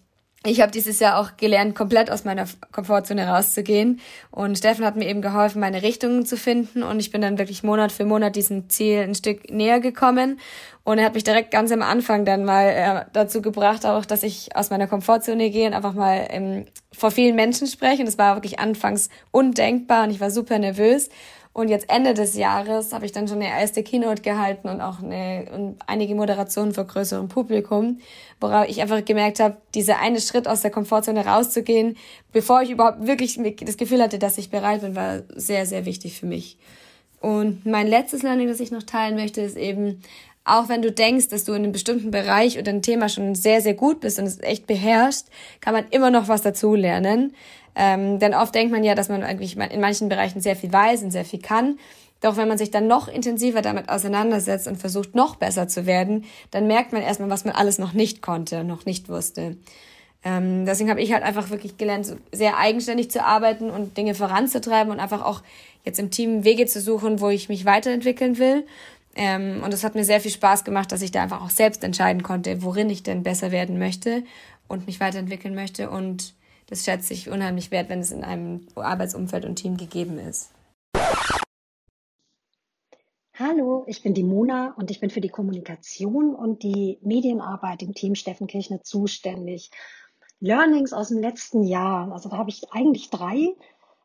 ich 0.44 0.60
habe 0.60 0.70
dieses 0.70 1.00
Jahr 1.00 1.18
auch 1.18 1.36
gelernt, 1.36 1.74
komplett 1.74 2.10
aus 2.10 2.24
meiner 2.24 2.46
Komfortzone 2.70 3.26
rauszugehen. 3.26 4.00
Und 4.30 4.56
Steffen 4.56 4.84
hat 4.84 4.94
mir 4.94 5.08
eben 5.08 5.20
geholfen, 5.20 5.60
meine 5.60 5.82
Richtungen 5.82 6.24
zu 6.26 6.36
finden. 6.36 6.82
Und 6.82 7.00
ich 7.00 7.10
bin 7.10 7.20
dann 7.20 7.38
wirklich 7.38 7.64
Monat 7.64 7.90
für 7.90 8.04
Monat 8.04 8.36
diesem 8.36 8.68
Ziel 8.70 9.00
ein 9.00 9.14
Stück 9.16 9.50
näher 9.50 9.80
gekommen. 9.80 10.38
Und 10.84 10.98
er 10.98 11.06
hat 11.06 11.14
mich 11.14 11.24
direkt 11.24 11.50
ganz 11.50 11.72
am 11.72 11.82
Anfang 11.82 12.24
dann 12.24 12.44
mal 12.44 12.66
äh, 12.66 13.04
dazu 13.12 13.42
gebracht, 13.42 13.84
auch, 13.84 14.04
dass 14.04 14.22
ich 14.22 14.54
aus 14.54 14.70
meiner 14.70 14.86
Komfortzone 14.86 15.50
gehe 15.50 15.66
und 15.66 15.74
einfach 15.74 15.94
mal 15.94 16.28
ähm, 16.30 16.66
vor 16.92 17.10
vielen 17.10 17.34
Menschen 17.34 17.66
spreche. 17.66 18.00
Und 18.00 18.06
das 18.06 18.16
war 18.16 18.36
wirklich 18.36 18.60
anfangs 18.60 19.08
undenkbar 19.32 20.04
und 20.04 20.10
ich 20.10 20.20
war 20.20 20.30
super 20.30 20.58
nervös. 20.58 21.10
Und 21.52 21.68
jetzt 21.68 21.90
Ende 21.90 22.14
des 22.14 22.36
Jahres 22.36 22.92
habe 22.92 23.04
ich 23.04 23.12
dann 23.12 23.26
schon 23.26 23.38
eine 23.42 23.48
erste 23.48 23.82
Keynote 23.82 24.22
gehalten 24.22 24.68
und 24.68 24.80
auch 24.80 25.02
eine, 25.02 25.46
und 25.52 25.76
einige 25.86 26.14
Moderationen 26.14 26.72
vor 26.72 26.84
größerem 26.84 27.28
Publikum, 27.28 27.98
worauf 28.40 28.68
ich 28.68 28.80
einfach 28.80 29.04
gemerkt 29.04 29.40
habe, 29.40 29.56
dieser 29.74 29.98
eine 29.98 30.20
Schritt 30.20 30.46
aus 30.46 30.62
der 30.62 30.70
Komfortzone 30.70 31.26
rauszugehen, 31.26 31.96
bevor 32.32 32.62
ich 32.62 32.70
überhaupt 32.70 33.06
wirklich 33.06 33.40
das 33.62 33.76
Gefühl 33.76 34.02
hatte, 34.02 34.18
dass 34.18 34.38
ich 34.38 34.50
bereit 34.50 34.82
bin, 34.82 34.94
war 34.94 35.22
sehr, 35.34 35.66
sehr 35.66 35.84
wichtig 35.84 36.18
für 36.18 36.26
mich. 36.26 36.58
Und 37.20 37.66
mein 37.66 37.88
letztes 37.88 38.22
Learning, 38.22 38.46
das 38.46 38.60
ich 38.60 38.70
noch 38.70 38.84
teilen 38.84 39.16
möchte, 39.16 39.40
ist 39.40 39.56
eben, 39.56 40.00
auch 40.44 40.68
wenn 40.68 40.82
du 40.82 40.90
denkst, 40.90 41.28
dass 41.28 41.44
du 41.44 41.52
in 41.52 41.64
einem 41.64 41.72
bestimmten 41.72 42.10
Bereich 42.10 42.58
oder 42.58 42.72
ein 42.72 42.82
Thema 42.82 43.08
schon 43.08 43.34
sehr, 43.34 43.60
sehr 43.60 43.74
gut 43.74 44.00
bist 44.00 44.18
und 44.18 44.24
es 44.24 44.40
echt 44.40 44.66
beherrschst, 44.66 45.28
kann 45.60 45.74
man 45.74 45.86
immer 45.90 46.10
noch 46.10 46.28
was 46.28 46.42
dazu 46.42 46.74
lernen. 46.74 47.34
Ähm, 47.80 48.18
denn 48.18 48.34
oft 48.34 48.52
denkt 48.54 48.72
man 48.72 48.82
ja, 48.82 48.96
dass 48.96 49.08
man 49.08 49.22
eigentlich 49.22 49.56
in 49.56 49.80
manchen 49.80 50.08
Bereichen 50.08 50.40
sehr 50.40 50.56
viel 50.56 50.72
weiß 50.72 51.04
und 51.04 51.12
sehr 51.12 51.24
viel 51.24 51.40
kann. 51.40 51.78
Doch 52.20 52.36
wenn 52.36 52.48
man 52.48 52.58
sich 52.58 52.72
dann 52.72 52.88
noch 52.88 53.06
intensiver 53.06 53.62
damit 53.62 53.88
auseinandersetzt 53.88 54.66
und 54.66 54.76
versucht, 54.76 55.14
noch 55.14 55.36
besser 55.36 55.68
zu 55.68 55.86
werden, 55.86 56.24
dann 56.50 56.66
merkt 56.66 56.92
man 56.92 57.02
erstmal, 57.02 57.30
was 57.30 57.44
man 57.44 57.54
alles 57.54 57.78
noch 57.78 57.92
nicht 57.92 58.20
konnte, 58.20 58.64
noch 58.64 58.84
nicht 58.84 59.08
wusste. 59.08 59.56
Ähm, 60.24 60.66
deswegen 60.66 60.90
habe 60.90 61.00
ich 61.00 61.12
halt 61.12 61.22
einfach 61.22 61.50
wirklich 61.50 61.78
gelernt, 61.78 62.12
sehr 62.32 62.58
eigenständig 62.58 63.12
zu 63.12 63.24
arbeiten 63.24 63.70
und 63.70 63.96
Dinge 63.96 64.16
voranzutreiben 64.16 64.92
und 64.92 64.98
einfach 64.98 65.24
auch 65.24 65.42
jetzt 65.84 66.00
im 66.00 66.10
Team 66.10 66.42
Wege 66.42 66.66
zu 66.66 66.80
suchen, 66.80 67.20
wo 67.20 67.28
ich 67.28 67.48
mich 67.48 67.64
weiterentwickeln 67.64 68.38
will. 68.38 68.66
Ähm, 69.14 69.62
und 69.64 69.72
es 69.72 69.84
hat 69.84 69.94
mir 69.94 70.04
sehr 70.04 70.20
viel 70.20 70.32
Spaß 70.32 70.64
gemacht, 70.64 70.90
dass 70.90 71.02
ich 71.02 71.12
da 71.12 71.22
einfach 71.22 71.44
auch 71.44 71.50
selbst 71.50 71.84
entscheiden 71.84 72.24
konnte, 72.24 72.64
worin 72.64 72.90
ich 72.90 73.04
denn 73.04 73.22
besser 73.22 73.52
werden 73.52 73.78
möchte 73.78 74.24
und 74.66 74.88
mich 74.88 74.98
weiterentwickeln 74.98 75.54
möchte. 75.54 75.88
Und 75.88 76.34
das 76.68 76.84
schätze 76.84 77.14
ich 77.14 77.30
unheimlich 77.30 77.70
wert, 77.70 77.88
wenn 77.88 78.00
es 78.00 78.12
in 78.12 78.24
einem 78.24 78.66
Arbeitsumfeld 78.76 79.44
und 79.44 79.56
Team 79.56 79.76
gegeben 79.76 80.18
ist. 80.18 80.50
Hallo, 83.34 83.84
ich 83.86 84.02
bin 84.02 84.14
die 84.14 84.24
Mona 84.24 84.74
und 84.76 84.90
ich 84.90 85.00
bin 85.00 85.10
für 85.10 85.20
die 85.20 85.28
Kommunikation 85.28 86.34
und 86.34 86.62
die 86.62 86.98
Medienarbeit 87.02 87.82
im 87.82 87.94
Team 87.94 88.14
Steffen 88.14 88.48
Kirchner 88.48 88.82
zuständig. 88.82 89.70
Learnings 90.40 90.92
aus 90.92 91.08
dem 91.08 91.20
letzten 91.20 91.62
Jahr, 91.64 92.12
also 92.12 92.28
da 92.28 92.36
habe 92.36 92.50
ich 92.50 92.70
eigentlich 92.72 93.10
drei. 93.10 93.54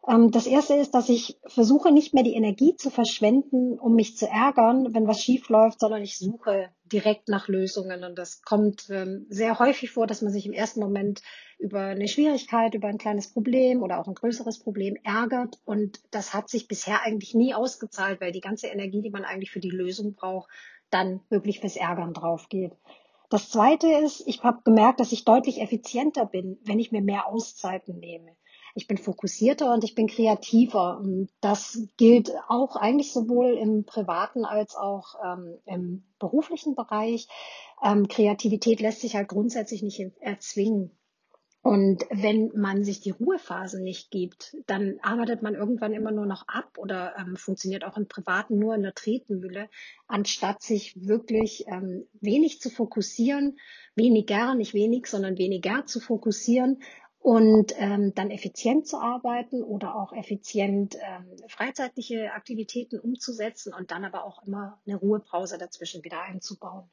Ähm, 0.07 0.31
das 0.31 0.45
erste 0.45 0.75
ist, 0.75 0.93
dass 0.93 1.09
ich 1.09 1.39
versuche, 1.47 1.91
nicht 1.91 2.13
mehr 2.13 2.23
die 2.23 2.35
Energie 2.35 2.75
zu 2.75 2.89
verschwenden, 2.89 3.79
um 3.79 3.95
mich 3.95 4.17
zu 4.17 4.27
ärgern, 4.27 4.93
wenn 4.93 5.07
was 5.07 5.21
schief 5.21 5.49
läuft, 5.49 5.79
sondern 5.79 6.01
ich 6.03 6.17
suche 6.17 6.69
direkt 6.93 7.27
nach 7.27 7.47
Lösungen. 7.47 8.03
Und 8.03 8.17
das 8.17 8.43
kommt 8.43 8.89
ähm, 8.89 9.25
sehr 9.29 9.59
häufig 9.59 9.91
vor, 9.91 10.07
dass 10.07 10.21
man 10.21 10.31
sich 10.31 10.45
im 10.45 10.53
ersten 10.53 10.79
Moment 10.79 11.21
über 11.57 11.81
eine 11.81 12.07
Schwierigkeit, 12.07 12.75
über 12.75 12.87
ein 12.87 12.97
kleines 12.97 13.33
Problem 13.33 13.81
oder 13.81 13.99
auch 13.99 14.07
ein 14.07 14.13
größeres 14.13 14.59
Problem 14.59 14.95
ärgert. 15.03 15.59
Und 15.65 15.99
das 16.11 16.33
hat 16.33 16.49
sich 16.49 16.67
bisher 16.67 17.01
eigentlich 17.01 17.33
nie 17.33 17.53
ausgezahlt, 17.53 18.21
weil 18.21 18.31
die 18.31 18.41
ganze 18.41 18.67
Energie, 18.67 19.01
die 19.01 19.09
man 19.09 19.25
eigentlich 19.25 19.51
für 19.51 19.59
die 19.59 19.69
Lösung 19.69 20.13
braucht, 20.13 20.49
dann 20.89 21.21
wirklich 21.29 21.59
fürs 21.59 21.75
Ärgern 21.75 22.13
drauf 22.13 22.47
geht. 22.49 22.71
Das 23.29 23.49
zweite 23.49 23.87
ist, 23.87 24.23
ich 24.27 24.43
habe 24.43 24.61
gemerkt, 24.63 24.99
dass 24.99 25.11
ich 25.11 25.25
deutlich 25.25 25.59
effizienter 25.59 26.25
bin, 26.25 26.59
wenn 26.63 26.79
ich 26.79 26.91
mir 26.91 27.01
mehr 27.01 27.27
Auszeiten 27.27 27.97
nehme 27.97 28.35
ich 28.75 28.87
bin 28.87 28.97
fokussierter 28.97 29.73
und 29.73 29.83
ich 29.83 29.95
bin 29.95 30.07
kreativer. 30.07 31.03
Das 31.41 31.87
gilt 31.97 32.31
auch 32.47 32.75
eigentlich 32.75 33.13
sowohl 33.13 33.57
im 33.57 33.85
privaten 33.85 34.45
als 34.45 34.75
auch 34.75 35.15
ähm, 35.23 35.57
im 35.65 36.03
beruflichen 36.19 36.75
Bereich. 36.75 37.27
Ähm, 37.83 38.07
Kreativität 38.07 38.79
lässt 38.79 39.01
sich 39.01 39.15
halt 39.15 39.27
grundsätzlich 39.27 39.83
nicht 39.83 39.99
erzwingen. 40.19 40.91
Und 41.63 42.03
wenn 42.09 42.51
man 42.55 42.83
sich 42.83 42.99
die 42.99 43.11
Ruhephasen 43.11 43.83
nicht 43.83 44.11
gibt, 44.11 44.57
dann 44.65 44.99
arbeitet 45.01 45.43
man 45.43 45.55
irgendwann 45.55 45.93
immer 45.93 46.11
nur 46.11 46.25
noch 46.25 46.45
ab 46.49 46.77
oder 46.77 47.13
ähm, 47.17 47.37
funktioniert 47.37 47.85
auch 47.85 47.95
im 47.95 48.09
Privaten 48.09 48.59
nur 48.59 48.75
in 48.75 48.81
der 48.81 48.93
Tretmühle, 48.93 49.69
anstatt 50.05 50.61
sich 50.61 51.07
wirklich 51.07 51.65
ähm, 51.67 52.05
wenig 52.19 52.59
zu 52.59 52.69
fokussieren, 52.69 53.59
weniger, 53.95 54.55
nicht 54.55 54.73
wenig, 54.73 55.07
sondern 55.07 55.37
weniger 55.37 55.85
zu 55.85 56.01
fokussieren 56.01 56.81
und 57.23 57.73
ähm, 57.77 58.13
dann 58.13 58.31
effizient 58.31 58.85
zu 58.85 58.97
arbeiten 58.97 59.63
oder 59.63 59.95
auch 59.95 60.11
effizient 60.11 60.95
ähm, 60.95 61.25
freizeitliche 61.47 62.33
Aktivitäten 62.33 62.99
umzusetzen 62.99 63.73
und 63.73 63.91
dann 63.91 64.03
aber 64.03 64.25
auch 64.25 64.43
immer 64.45 64.81
eine 64.85 64.97
Ruhepause 64.97 65.57
dazwischen 65.57 66.03
wieder 66.03 66.21
einzubauen. 66.21 66.89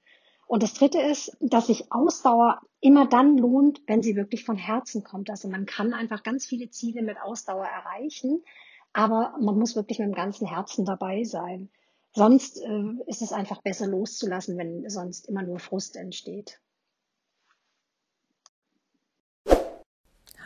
Und 0.46 0.62
das 0.62 0.74
Dritte 0.74 1.00
ist, 1.00 1.36
dass 1.40 1.66
sich 1.66 1.90
Ausdauer 1.90 2.60
immer 2.80 3.08
dann 3.08 3.38
lohnt, 3.38 3.82
wenn 3.88 4.02
sie 4.02 4.14
wirklich 4.14 4.44
von 4.44 4.56
Herzen 4.56 5.02
kommt. 5.02 5.30
Also 5.30 5.48
man 5.48 5.66
kann 5.66 5.94
einfach 5.94 6.22
ganz 6.22 6.46
viele 6.46 6.70
Ziele 6.70 7.02
mit 7.02 7.20
Ausdauer 7.20 7.66
erreichen, 7.66 8.44
aber 8.92 9.34
man 9.40 9.58
muss 9.58 9.74
wirklich 9.74 9.98
mit 9.98 10.06
dem 10.06 10.14
ganzen 10.14 10.46
Herzen 10.46 10.84
dabei 10.84 11.24
sein. 11.24 11.70
Sonst 12.12 12.62
äh, 12.62 12.82
ist 13.08 13.22
es 13.22 13.32
einfach 13.32 13.62
besser 13.62 13.88
loszulassen, 13.88 14.56
wenn 14.58 14.88
sonst 14.88 15.28
immer 15.28 15.42
nur 15.42 15.58
Frust 15.58 15.96
entsteht. 15.96 16.60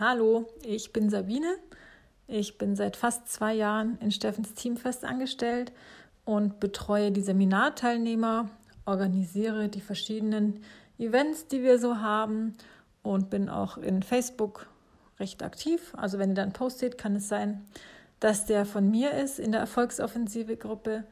Hallo, 0.00 0.46
ich 0.64 0.92
bin 0.92 1.08
Sabine. 1.08 1.56
Ich 2.26 2.58
bin 2.58 2.74
seit 2.74 2.96
fast 2.96 3.28
zwei 3.28 3.54
Jahren 3.54 3.96
in 4.00 4.10
Steffens 4.10 4.54
Team 4.54 4.76
fest 4.76 5.04
angestellt 5.04 5.70
und 6.24 6.58
betreue 6.58 7.12
die 7.12 7.20
Seminarteilnehmer, 7.20 8.50
organisiere 8.86 9.68
die 9.68 9.80
verschiedenen 9.80 10.64
Events, 10.98 11.46
die 11.46 11.62
wir 11.62 11.78
so 11.78 11.98
haben 11.98 12.56
und 13.04 13.30
bin 13.30 13.48
auch 13.48 13.78
in 13.78 14.02
Facebook 14.02 14.66
recht 15.20 15.44
aktiv. 15.44 15.92
Also 15.96 16.18
wenn 16.18 16.30
ihr 16.30 16.34
dann 16.34 16.52
postet, 16.52 16.98
kann 16.98 17.14
es 17.14 17.28
sein, 17.28 17.64
dass 18.18 18.46
der 18.46 18.66
von 18.66 18.90
mir 18.90 19.12
ist 19.12 19.38
in 19.38 19.52
der 19.52 19.60
Erfolgsoffensive 19.60 20.56
Gruppe. 20.56 21.04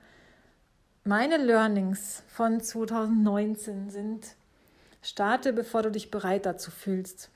Meine 1.04 1.36
Learnings 1.36 2.24
von 2.26 2.60
2019 2.60 3.90
sind, 3.90 4.34
starte, 5.02 5.52
bevor 5.52 5.82
du 5.82 5.92
dich 5.92 6.10
bereit 6.10 6.46
dazu 6.46 6.72
fühlst. 6.72 7.30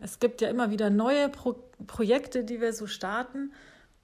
Es 0.00 0.18
gibt 0.18 0.40
ja 0.40 0.48
immer 0.48 0.70
wieder 0.70 0.90
neue 0.90 1.28
Pro 1.28 1.56
Projekte, 1.86 2.44
die 2.44 2.60
wir 2.60 2.72
so 2.72 2.86
starten. 2.86 3.52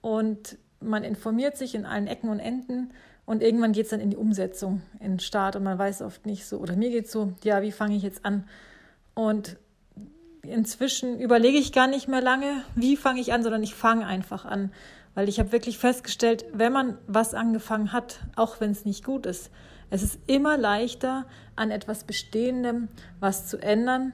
Und 0.01 0.57
man 0.79 1.03
informiert 1.03 1.57
sich 1.57 1.75
in 1.75 1.85
allen 1.85 2.07
Ecken 2.07 2.29
und 2.29 2.39
Enden. 2.39 2.91
Und 3.25 3.43
irgendwann 3.43 3.73
geht 3.73 3.85
es 3.85 3.89
dann 3.89 3.99
in 3.99 4.09
die 4.09 4.17
Umsetzung, 4.17 4.81
in 4.99 5.13
den 5.13 5.19
Start. 5.19 5.55
Und 5.55 5.63
man 5.63 5.77
weiß 5.77 6.01
oft 6.01 6.25
nicht 6.25 6.45
so, 6.45 6.57
oder 6.57 6.75
mir 6.75 6.89
geht 6.89 7.05
es 7.05 7.11
so, 7.11 7.33
ja, 7.43 7.61
wie 7.61 7.71
fange 7.71 7.95
ich 7.95 8.03
jetzt 8.03 8.25
an? 8.25 8.47
Und 9.13 9.57
inzwischen 10.43 11.19
überlege 11.19 11.57
ich 11.57 11.73
gar 11.73 11.87
nicht 11.87 12.07
mehr 12.07 12.21
lange, 12.21 12.63
wie 12.75 12.95
fange 12.95 13.19
ich 13.19 13.33
an, 13.33 13.43
sondern 13.43 13.63
ich 13.63 13.75
fange 13.75 14.05
einfach 14.05 14.45
an, 14.45 14.71
weil 15.13 15.29
ich 15.29 15.39
habe 15.39 15.51
wirklich 15.51 15.77
festgestellt, 15.77 16.45
wenn 16.53 16.71
man 16.71 16.97
was 17.07 17.33
angefangen 17.33 17.91
hat, 17.91 18.21
auch 18.35 18.59
wenn 18.59 18.71
es 18.71 18.85
nicht 18.85 19.03
gut 19.03 19.25
ist, 19.25 19.51
es 19.89 20.03
ist 20.03 20.19
immer 20.27 20.57
leichter, 20.57 21.25
an 21.55 21.71
etwas 21.71 22.03
Bestehendem 22.03 22.89
was 23.19 23.47
zu 23.47 23.57
ändern, 23.57 24.13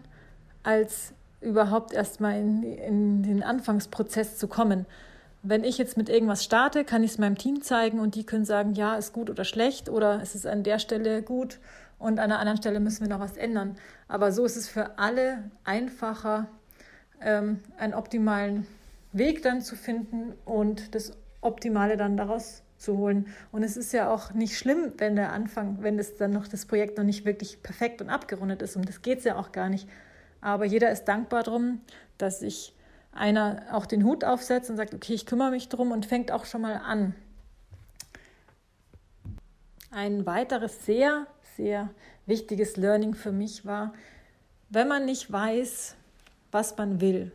als 0.62 1.14
überhaupt 1.44 1.94
erstmal 1.94 2.40
in, 2.40 2.64
in 2.64 3.24
den 3.24 3.44
Anfangsprozess 3.44 4.38
zu 4.38 4.48
kommen. 4.48 4.86
Wenn 5.42 5.64
ich 5.64 5.78
jetzt 5.78 5.98
mit 5.98 6.10
irgendwas 6.10 6.44
starte, 6.44 6.86
kann 6.86 7.04
ich 7.04 7.12
es 7.12 7.18
meinem 7.18 7.38
Team 7.38 7.62
zeigen 7.62 8.00
und 8.00 8.16
die 8.16 8.26
können 8.26 8.46
sagen, 8.46 8.74
ja, 8.74 8.96
ist 8.96 9.12
gut 9.12 9.30
oder 9.30 9.44
schlecht 9.44 9.90
oder 9.90 10.22
ist 10.22 10.36
es 10.36 10.46
an 10.46 10.64
der 10.64 10.80
Stelle 10.80 11.22
gut 11.22 11.60
und 12.00 12.20
an 12.20 12.30
der 12.30 12.40
anderen 12.40 12.58
Stelle 12.58 12.80
müssen 12.80 13.02
wir 13.02 13.10
noch 13.10 13.20
was 13.20 13.36
ändern. 13.36 13.76
Aber 14.08 14.32
so 14.32 14.46
ist 14.46 14.56
es 14.56 14.70
für 14.70 14.98
alle 14.98 15.50
einfacher, 15.66 16.48
ähm, 17.22 17.60
einen 17.78 17.94
optimalen 17.94 18.66
Weg 19.12 19.44
dann 19.44 19.62
zu 19.62 19.76
finden 19.76 20.34
und 20.46 20.96
das 20.96 21.12
Optimale 21.42 21.98
dann 21.98 22.18
daraus 22.18 22.64
zu 22.78 22.98
holen. 22.98 23.28
Und 23.52 23.64
es 23.64 23.78
ist 23.78 23.94
ja 23.94 24.10
auch 24.10 24.34
nicht 24.34 24.58
schlimm, 24.58 24.94
wenn 24.98 25.16
der 25.16 25.32
Anfang, 25.32 25.78
wenn 25.82 26.00
es 26.00 26.16
dann 26.16 26.32
noch 26.32 26.48
das 26.48 26.66
Projekt 26.66 26.98
noch 26.98 27.04
nicht 27.04 27.26
wirklich 27.26 27.62
perfekt 27.64 28.02
und 28.02 28.10
abgerundet 28.10 28.62
ist. 28.62 28.76
Und 28.76 28.88
das 28.88 29.02
geht 29.02 29.20
es 29.20 29.24
ja 29.24 29.38
auch 29.38 29.52
gar 29.52 29.70
nicht. 29.70 29.88
Aber 30.44 30.66
jeder 30.66 30.92
ist 30.92 31.06
dankbar 31.06 31.44
darum, 31.44 31.80
dass 32.18 32.42
sich 32.42 32.74
einer 33.14 33.64
auch 33.72 33.86
den 33.86 34.04
Hut 34.04 34.26
aufsetzt 34.26 34.70
und 34.70 34.76
sagt, 34.76 34.94
okay, 34.94 35.14
ich 35.14 35.26
kümmere 35.26 35.52
mich 35.52 35.70
drum 35.70 35.92
und 35.92 36.06
fängt 36.06 36.32
auch 36.32 36.44
schon 36.44 36.62
mal 36.62 36.76
an. 36.76 37.16
Ein 39.90 40.26
weiteres 40.26 40.86
sehr, 40.86 41.28
sehr 41.56 41.90
wichtiges 42.26 42.76
Learning 42.76 43.14
für 43.14 43.32
mich 43.32 43.66
war, 43.66 43.94
wenn 44.70 44.90
man 44.90 45.06
nicht 45.06 45.32
weiß, 45.32 45.96
was 46.52 46.76
man 46.78 47.00
will, 47.00 47.32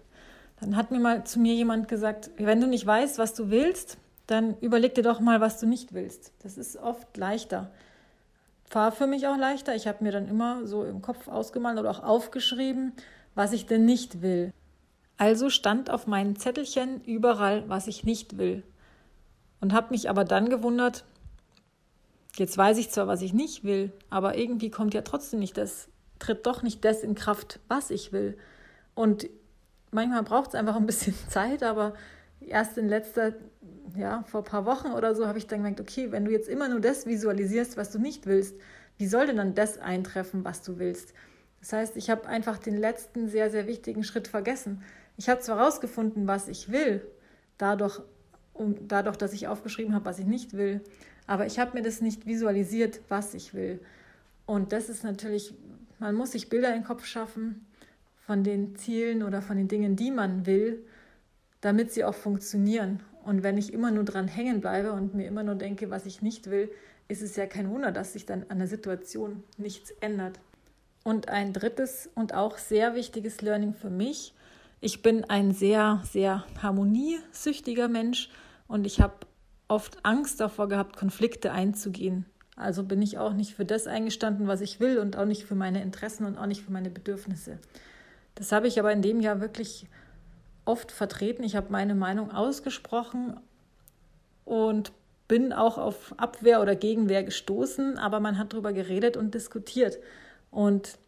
dann 0.60 0.76
hat 0.76 0.90
mir 0.90 0.98
mal 0.98 1.24
zu 1.24 1.38
mir 1.38 1.54
jemand 1.54 1.88
gesagt, 1.88 2.30
wenn 2.36 2.60
du 2.60 2.66
nicht 2.66 2.84
weißt, 2.84 3.16
was 3.16 3.32
du 3.32 3.48
willst, 3.48 3.96
dann 4.26 4.58
überleg 4.60 4.94
dir 4.94 5.02
doch 5.02 5.20
mal, 5.20 5.40
was 5.40 5.58
du 5.60 5.66
nicht 5.66 5.94
willst. 5.94 6.32
Das 6.42 6.58
ist 6.58 6.76
oft 6.76 7.16
leichter 7.16 7.70
war 8.74 8.92
für 8.92 9.06
mich 9.06 9.26
auch 9.26 9.36
leichter. 9.36 9.74
Ich 9.74 9.86
habe 9.86 10.04
mir 10.04 10.12
dann 10.12 10.28
immer 10.28 10.66
so 10.66 10.84
im 10.84 11.02
Kopf 11.02 11.28
ausgemalt 11.28 11.78
oder 11.78 11.90
auch 11.90 12.02
aufgeschrieben, 12.02 12.92
was 13.34 13.52
ich 13.52 13.66
denn 13.66 13.84
nicht 13.84 14.22
will. 14.22 14.52
Also 15.16 15.50
stand 15.50 15.90
auf 15.90 16.06
meinen 16.06 16.36
Zettelchen 16.36 17.02
überall, 17.04 17.68
was 17.68 17.86
ich 17.86 18.04
nicht 18.04 18.38
will. 18.38 18.62
Und 19.60 19.72
habe 19.72 19.90
mich 19.90 20.08
aber 20.08 20.24
dann 20.24 20.48
gewundert, 20.48 21.04
jetzt 22.36 22.56
weiß 22.56 22.78
ich 22.78 22.90
zwar, 22.90 23.08
was 23.08 23.22
ich 23.22 23.32
nicht 23.32 23.64
will, 23.64 23.92
aber 24.10 24.36
irgendwie 24.38 24.70
kommt 24.70 24.94
ja 24.94 25.02
trotzdem 25.02 25.40
nicht 25.40 25.56
das, 25.56 25.88
tritt 26.20 26.46
doch 26.46 26.62
nicht 26.62 26.84
das 26.84 27.02
in 27.02 27.16
Kraft, 27.16 27.58
was 27.66 27.90
ich 27.90 28.12
will. 28.12 28.38
Und 28.94 29.28
manchmal 29.90 30.22
braucht 30.22 30.50
es 30.50 30.54
einfach 30.54 30.76
ein 30.76 30.86
bisschen 30.86 31.14
Zeit, 31.28 31.62
aber 31.62 31.94
erst 32.40 32.78
in 32.78 32.88
letzter 32.88 33.34
ja, 33.96 34.22
vor 34.24 34.42
ein 34.42 34.44
paar 34.44 34.66
Wochen 34.66 34.88
oder 34.88 35.14
so 35.14 35.26
habe 35.26 35.38
ich 35.38 35.46
dann 35.46 35.60
gemerkt, 35.60 35.80
okay, 35.80 36.12
wenn 36.12 36.24
du 36.24 36.30
jetzt 36.30 36.48
immer 36.48 36.68
nur 36.68 36.80
das 36.80 37.06
visualisierst, 37.06 37.76
was 37.76 37.90
du 37.90 37.98
nicht 37.98 38.26
willst, 38.26 38.54
wie 38.96 39.06
soll 39.06 39.26
denn 39.26 39.36
dann 39.36 39.54
das 39.54 39.78
eintreffen, 39.78 40.44
was 40.44 40.62
du 40.62 40.78
willst? 40.78 41.14
Das 41.60 41.72
heißt, 41.72 41.96
ich 41.96 42.10
habe 42.10 42.26
einfach 42.26 42.58
den 42.58 42.76
letzten 42.76 43.28
sehr, 43.28 43.50
sehr 43.50 43.66
wichtigen 43.66 44.04
Schritt 44.04 44.28
vergessen. 44.28 44.82
Ich 45.16 45.28
habe 45.28 45.40
zwar 45.40 45.58
herausgefunden, 45.58 46.26
was 46.26 46.48
ich 46.48 46.70
will, 46.70 47.02
dadurch, 47.56 48.00
um, 48.52 48.76
dadurch, 48.86 49.16
dass 49.16 49.32
ich 49.32 49.48
aufgeschrieben 49.48 49.94
habe, 49.94 50.04
was 50.04 50.18
ich 50.18 50.26
nicht 50.26 50.56
will, 50.56 50.80
aber 51.26 51.46
ich 51.46 51.58
habe 51.58 51.76
mir 51.76 51.82
das 51.82 52.00
nicht 52.00 52.26
visualisiert, 52.26 53.00
was 53.08 53.34
ich 53.34 53.54
will. 53.54 53.80
Und 54.46 54.72
das 54.72 54.88
ist 54.88 55.04
natürlich, 55.04 55.54
man 55.98 56.14
muss 56.14 56.32
sich 56.32 56.48
Bilder 56.48 56.68
in 56.68 56.80
den 56.80 56.84
Kopf 56.84 57.04
schaffen 57.04 57.66
von 58.26 58.44
den 58.44 58.76
Zielen 58.76 59.22
oder 59.22 59.42
von 59.42 59.56
den 59.56 59.68
Dingen, 59.68 59.96
die 59.96 60.10
man 60.10 60.46
will, 60.46 60.84
damit 61.60 61.92
sie 61.92 62.04
auch 62.04 62.14
funktionieren. 62.14 63.00
Und 63.24 63.42
wenn 63.42 63.58
ich 63.58 63.72
immer 63.72 63.90
nur 63.90 64.04
dran 64.04 64.28
hängen 64.28 64.60
bleibe 64.60 64.92
und 64.92 65.14
mir 65.14 65.26
immer 65.26 65.42
nur 65.42 65.54
denke, 65.54 65.90
was 65.90 66.06
ich 66.06 66.22
nicht 66.22 66.50
will, 66.50 66.70
ist 67.08 67.22
es 67.22 67.36
ja 67.36 67.46
kein 67.46 67.70
Wunder, 67.70 67.90
dass 67.90 68.12
sich 68.12 68.26
dann 68.26 68.44
an 68.48 68.58
der 68.58 68.68
Situation 68.68 69.42
nichts 69.56 69.90
ändert. 70.00 70.40
Und 71.04 71.28
ein 71.28 71.52
drittes 71.52 72.10
und 72.14 72.34
auch 72.34 72.58
sehr 72.58 72.94
wichtiges 72.94 73.40
Learning 73.40 73.74
für 73.74 73.90
mich. 73.90 74.34
Ich 74.80 75.02
bin 75.02 75.24
ein 75.24 75.52
sehr, 75.52 76.02
sehr 76.04 76.44
harmoniesüchtiger 76.62 77.88
Mensch 77.88 78.30
und 78.66 78.86
ich 78.86 79.00
habe 79.00 79.14
oft 79.68 80.04
Angst 80.04 80.40
davor 80.40 80.68
gehabt, 80.68 80.96
Konflikte 80.96 81.52
einzugehen. 81.52 82.26
Also 82.56 82.82
bin 82.82 83.00
ich 83.02 83.18
auch 83.18 83.32
nicht 83.32 83.54
für 83.54 83.64
das 83.64 83.86
eingestanden, 83.86 84.46
was 84.48 84.60
ich 84.60 84.80
will 84.80 84.98
und 84.98 85.16
auch 85.16 85.24
nicht 85.24 85.44
für 85.44 85.54
meine 85.54 85.82
Interessen 85.82 86.26
und 86.26 86.36
auch 86.36 86.46
nicht 86.46 86.62
für 86.62 86.72
meine 86.72 86.90
Bedürfnisse. 86.90 87.58
Das 88.34 88.52
habe 88.52 88.66
ich 88.66 88.78
aber 88.78 88.92
in 88.92 89.02
dem 89.02 89.20
Jahr 89.20 89.40
wirklich 89.40 89.86
oft 90.68 90.92
vertreten. 90.92 91.42
Ich 91.42 91.56
habe 91.56 91.72
meine 91.72 91.94
Meinung 91.94 92.30
ausgesprochen 92.30 93.40
und 94.44 94.92
bin 95.26 95.52
auch 95.52 95.78
auf 95.78 96.14
Abwehr 96.16 96.60
oder 96.60 96.76
Gegenwehr 96.76 97.24
gestoßen, 97.24 97.98
aber 97.98 98.20
man 98.20 98.38
hat 98.38 98.52
darüber 98.52 98.72
geredet 98.72 99.16
und 99.16 99.34
diskutiert. 99.34 99.98
Und 100.50 100.98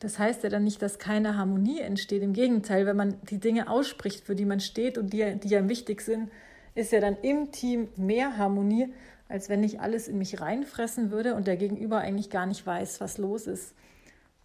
das 0.00 0.18
heißt 0.18 0.44
ja 0.44 0.50
dann 0.50 0.64
nicht, 0.64 0.80
dass 0.80 0.98
keine 0.98 1.36
Harmonie 1.36 1.80
entsteht. 1.80 2.22
Im 2.22 2.32
Gegenteil, 2.34 2.86
wenn 2.86 2.96
man 2.96 3.20
die 3.22 3.38
Dinge 3.38 3.68
ausspricht, 3.68 4.24
für 4.24 4.34
die 4.34 4.44
man 4.44 4.60
steht 4.60 4.96
und 4.96 5.12
die, 5.12 5.36
die 5.36 5.56
einem 5.56 5.68
wichtig 5.68 6.02
sind, 6.02 6.30
ist 6.74 6.92
ja 6.92 7.00
dann 7.00 7.16
im 7.22 7.50
Team 7.50 7.88
mehr 7.96 8.36
Harmonie, 8.36 8.92
als 9.28 9.48
wenn 9.48 9.64
ich 9.64 9.80
alles 9.80 10.06
in 10.06 10.18
mich 10.18 10.40
reinfressen 10.40 11.10
würde 11.10 11.34
und 11.34 11.46
der 11.46 11.56
Gegenüber 11.56 11.98
eigentlich 11.98 12.30
gar 12.30 12.46
nicht 12.46 12.64
weiß, 12.66 13.00
was 13.00 13.18
los 13.18 13.46
ist. 13.46 13.74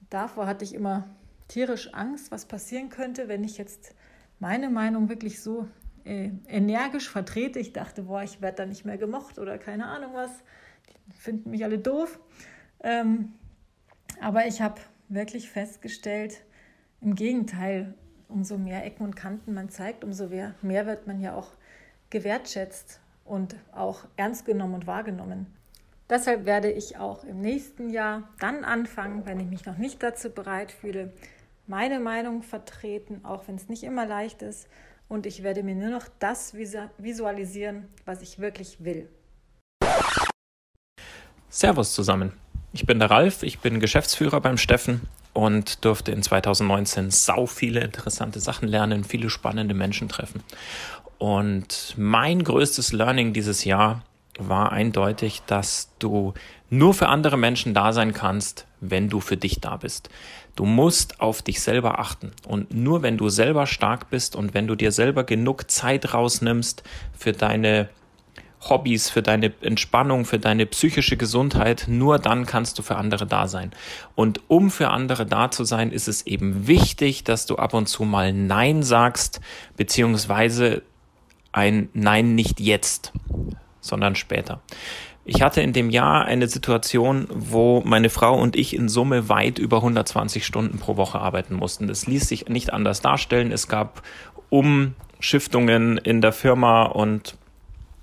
Davor 0.10 0.48
hatte 0.48 0.66
ich 0.66 0.74
immer 0.74 1.08
tierisch 1.48 1.94
Angst, 1.94 2.32
was 2.32 2.46
passieren 2.46 2.90
könnte, 2.90 3.28
wenn 3.28 3.44
ich 3.44 3.58
jetzt 3.58 3.94
meine 4.44 4.70
Meinung 4.70 5.08
wirklich 5.08 5.42
so 5.42 5.70
äh, 6.04 6.32
energisch 6.50 7.10
vertrete. 7.10 7.60
Ich 7.60 7.72
dachte, 7.72 8.04
boah, 8.04 8.24
ich 8.24 8.42
werde 8.42 8.58
da 8.58 8.66
nicht 8.66 8.84
mehr 8.84 8.98
gemocht 8.98 9.40
oder 9.40 9.58
keine 9.58 9.86
Ahnung 9.86 10.14
was. 10.14 10.32
Die 11.08 11.18
finden 11.18 11.50
mich 11.50 11.64
alle 11.64 11.80
doof. 11.80 12.20
Ähm, 12.82 13.32
aber 14.20 14.46
ich 14.46 14.62
habe 14.62 14.82
wirklich 15.08 15.50
festgestellt, 15.50 16.44
im 17.00 17.16
Gegenteil, 17.16 17.94
umso 18.28 18.58
mehr 18.58 18.86
Ecken 18.86 19.06
und 19.06 19.16
Kanten 19.16 19.54
man 19.54 19.70
zeigt, 19.70 20.04
umso 20.04 20.28
mehr, 20.28 20.56
mehr 20.62 20.88
wird 20.88 21.08
man 21.08 21.22
ja 21.22 21.36
auch 21.36 21.52
gewertschätzt 22.10 23.00
und 23.24 23.56
auch 23.72 24.04
ernst 24.18 24.46
genommen 24.46 24.74
und 24.74 24.88
wahrgenommen. 24.88 25.48
Deshalb 26.10 26.46
werde 26.46 26.70
ich 26.70 26.98
auch 26.98 27.24
im 27.24 27.40
nächsten 27.40 27.90
Jahr 27.90 28.28
dann 28.42 28.66
anfangen, 28.66 29.26
wenn 29.26 29.40
ich 29.40 29.48
mich 29.48 29.66
noch 29.66 29.78
nicht 29.78 30.04
dazu 30.04 30.30
bereit 30.30 30.74
fühle, 30.74 31.14
meine 31.68 32.00
Meinung 32.00 32.44
vertreten, 32.44 33.22
auch 33.24 33.48
wenn 33.48 33.56
es 33.56 33.70
nicht 33.70 33.84
immer 33.84 34.06
leicht 34.06 34.42
ist. 34.42 34.68
Und 35.08 35.26
ich 35.26 35.44
werde 35.44 35.64
mir 35.64 35.76
nur 35.76 35.90
noch 35.90 36.08
das 36.20 36.54
visualisieren, 36.54 37.88
was 38.06 38.22
ich 38.22 38.40
wirklich 38.40 38.84
will. 38.84 39.10
Servus 41.50 41.94
zusammen. 41.94 42.34
Ich 42.72 42.86
bin 42.86 42.98
der 43.00 43.12
Ralf, 43.12 43.44
ich 43.44 43.60
bin 43.60 43.80
Geschäftsführer 43.80 44.42
beim 44.42 44.58
Steffen 44.58 45.02
und 45.34 45.86
durfte 45.86 46.12
in 46.12 46.24
2019 46.24 47.12
sau 47.12 47.46
viele 47.46 47.82
interessante 47.82 48.40
Sachen 48.40 48.68
lernen, 48.68 49.04
viele 49.04 49.30
spannende 49.30 49.76
Menschen 49.76 50.10
treffen. 50.10 50.44
Und 51.20 51.94
mein 51.98 52.44
größtes 52.44 52.92
Learning 52.92 53.34
dieses 53.34 53.64
Jahr 53.64 54.04
war 54.38 54.72
eindeutig, 54.72 55.42
dass 55.46 55.92
du 56.00 56.34
nur 56.70 56.94
für 56.94 57.08
andere 57.08 57.38
Menschen 57.38 57.74
da 57.74 57.94
sein 57.94 58.14
kannst, 58.14 58.66
wenn 58.80 59.10
du 59.10 59.20
für 59.20 59.38
dich 59.38 59.62
da 59.62 59.78
bist. 59.78 60.10
Du 60.56 60.66
musst 60.66 61.20
auf 61.20 61.42
dich 61.42 61.62
selber 61.62 62.00
achten. 62.00 62.32
Und 62.48 62.74
nur 62.74 63.02
wenn 63.02 63.18
du 63.18 63.30
selber 63.30 63.66
stark 63.68 64.10
bist 64.10 64.36
und 64.36 64.54
wenn 64.54 64.68
du 64.68 64.76
dir 64.76 64.92
selber 64.92 65.24
genug 65.24 65.70
Zeit 65.70 66.14
rausnimmst 66.14 66.84
für 67.18 67.32
deine 67.32 67.90
Hobbys, 68.70 69.10
für 69.10 69.22
deine 69.22 69.52
Entspannung, 69.62 70.26
für 70.26 70.40
deine 70.40 70.66
psychische 70.66 71.18
Gesundheit, 71.18 71.86
nur 71.88 72.18
dann 72.20 72.46
kannst 72.46 72.80
du 72.80 72.84
für 72.84 72.96
andere 72.96 73.26
da 73.26 73.48
sein. 73.48 73.72
Und 74.16 74.42
um 74.48 74.72
für 74.72 74.90
andere 74.90 75.26
da 75.26 75.52
zu 75.52 75.64
sein, 75.64 75.92
ist 75.92 76.08
es 76.08 76.26
eben 76.26 76.68
wichtig, 76.68 77.24
dass 77.24 77.46
du 77.46 77.58
ab 77.58 77.74
und 77.74 77.88
zu 77.88 78.04
mal 78.04 78.32
Nein 78.32 78.84
sagst, 78.84 79.42
beziehungsweise 79.76 80.82
ein 81.52 81.90
Nein 81.94 82.36
nicht 82.36 82.60
jetzt, 82.60 83.12
sondern 83.84 84.16
später. 84.16 84.62
Ich 85.26 85.42
hatte 85.42 85.62
in 85.62 85.72
dem 85.72 85.90
Jahr 85.90 86.26
eine 86.26 86.48
Situation, 86.48 87.28
wo 87.30 87.82
meine 87.86 88.10
Frau 88.10 88.38
und 88.38 88.58
ich 88.58 88.76
in 88.76 88.90
Summe 88.90 89.30
weit 89.30 89.58
über 89.58 89.78
120 89.78 90.46
Stunden 90.46 90.80
pro 90.80 90.98
Woche 90.98 91.20
arbeiten 91.20 91.54
mussten. 91.54 91.88
Das 91.88 92.08
ließ 92.08 92.28
sich 92.28 92.50
nicht 92.50 92.74
anders 92.74 93.00
darstellen. 93.00 93.52
Es 93.52 93.70
gab 93.70 94.02
Umschiftungen 94.50 95.98
in 95.98 96.20
der 96.20 96.34
Firma 96.34 96.84
und 96.84 97.38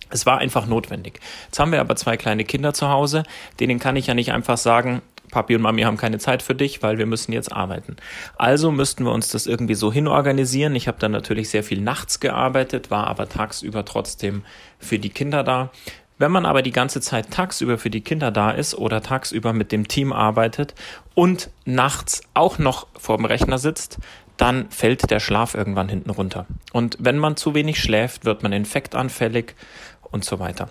es 0.09 0.27
war 0.27 0.39
einfach 0.39 0.67
notwendig. 0.67 1.21
Jetzt 1.47 1.59
haben 1.59 1.73
wir 1.73 1.81
aber 1.81 1.95
zwei 1.97 2.17
kleine 2.17 2.45
Kinder 2.45 2.73
zu 2.73 2.89
Hause, 2.89 3.23
denen 3.61 3.79
kann 3.79 3.97
ich 3.97 4.07
ja 4.07 4.15
nicht 4.15 4.33
einfach 4.33 4.57
sagen, 4.57 5.03
Papi 5.31 5.57
und 5.57 5.63
Mami 5.63 5.83
haben 5.83 5.97
keine 5.97 6.19
Zeit 6.19 6.43
für 6.43 6.55
dich, 6.55 6.83
weil 6.83 6.99
wir 6.99 7.07
müssen 7.07 7.33
jetzt 7.33 7.53
arbeiten. 7.53 7.97
Also 8.37 8.71
müssten 8.71 9.05
wir 9.05 9.13
uns 9.13 9.29
das 9.29 9.47
irgendwie 9.47 9.75
so 9.75 9.93
hinorganisieren. 9.93 10.75
Ich 10.75 10.89
habe 10.89 10.99
dann 10.99 11.13
natürlich 11.13 11.51
sehr 11.51 11.65
viel 11.65 11.81
nachts 11.81 12.21
gearbeitet, 12.21 12.91
war 12.91 13.07
aber 13.07 13.29
tagsüber 13.29 13.85
trotzdem 13.85 14.43
für 14.79 14.99
die 14.99 15.11
Kinder 15.11 15.43
da. 15.45 15.71
Wenn 16.19 16.33
man 16.33 16.45
aber 16.45 16.61
die 16.61 16.73
ganze 16.73 17.01
Zeit 17.01 17.31
tagsüber 17.31 17.79
für 17.79 17.89
die 17.89 18.03
Kinder 18.03 18.31
da 18.31 18.51
ist 18.51 18.75
oder 18.75 19.03
tagsüber 19.03 19.55
mit 19.55 19.73
dem 19.73 19.89
Team 19.89 20.13
arbeitet 20.13 20.75
und 21.15 21.49
nachts 21.65 22.21
auch 22.35 22.59
noch 22.59 22.87
vorm 22.99 23.25
Rechner 23.25 23.57
sitzt, 23.57 23.99
dann 24.37 24.71
fällt 24.71 25.11
der 25.11 25.21
Schlaf 25.21 25.55
irgendwann 25.55 25.89
hinten 25.89 26.11
runter. 26.11 26.47
Und 26.73 26.97
wenn 27.01 27.19
man 27.19 27.37
zu 27.37 27.55
wenig 27.55 27.81
schläft, 27.81 28.27
wird 28.27 28.43
man 28.43 28.53
infektanfällig 28.53 29.55
und 30.11 30.25
so 30.25 30.39
weiter. 30.39 30.69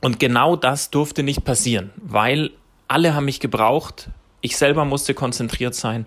Und 0.00 0.18
genau 0.20 0.56
das 0.56 0.90
durfte 0.90 1.22
nicht 1.22 1.44
passieren, 1.44 1.90
weil 1.96 2.50
alle 2.90 3.14
haben 3.14 3.24
mich 3.24 3.40
gebraucht. 3.40 4.10
Ich 4.40 4.56
selber 4.56 4.84
musste 4.84 5.14
konzentriert 5.14 5.74
sein. 5.74 6.06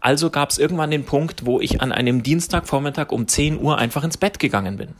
Also 0.00 0.30
gab 0.30 0.50
es 0.50 0.58
irgendwann 0.58 0.90
den 0.90 1.04
Punkt, 1.04 1.46
wo 1.46 1.60
ich 1.60 1.80
an 1.80 1.92
einem 1.92 2.22
Dienstagvormittag 2.22 3.12
um 3.12 3.28
10 3.28 3.60
Uhr 3.60 3.78
einfach 3.78 4.04
ins 4.04 4.16
Bett 4.16 4.38
gegangen 4.38 4.76
bin. 4.76 4.94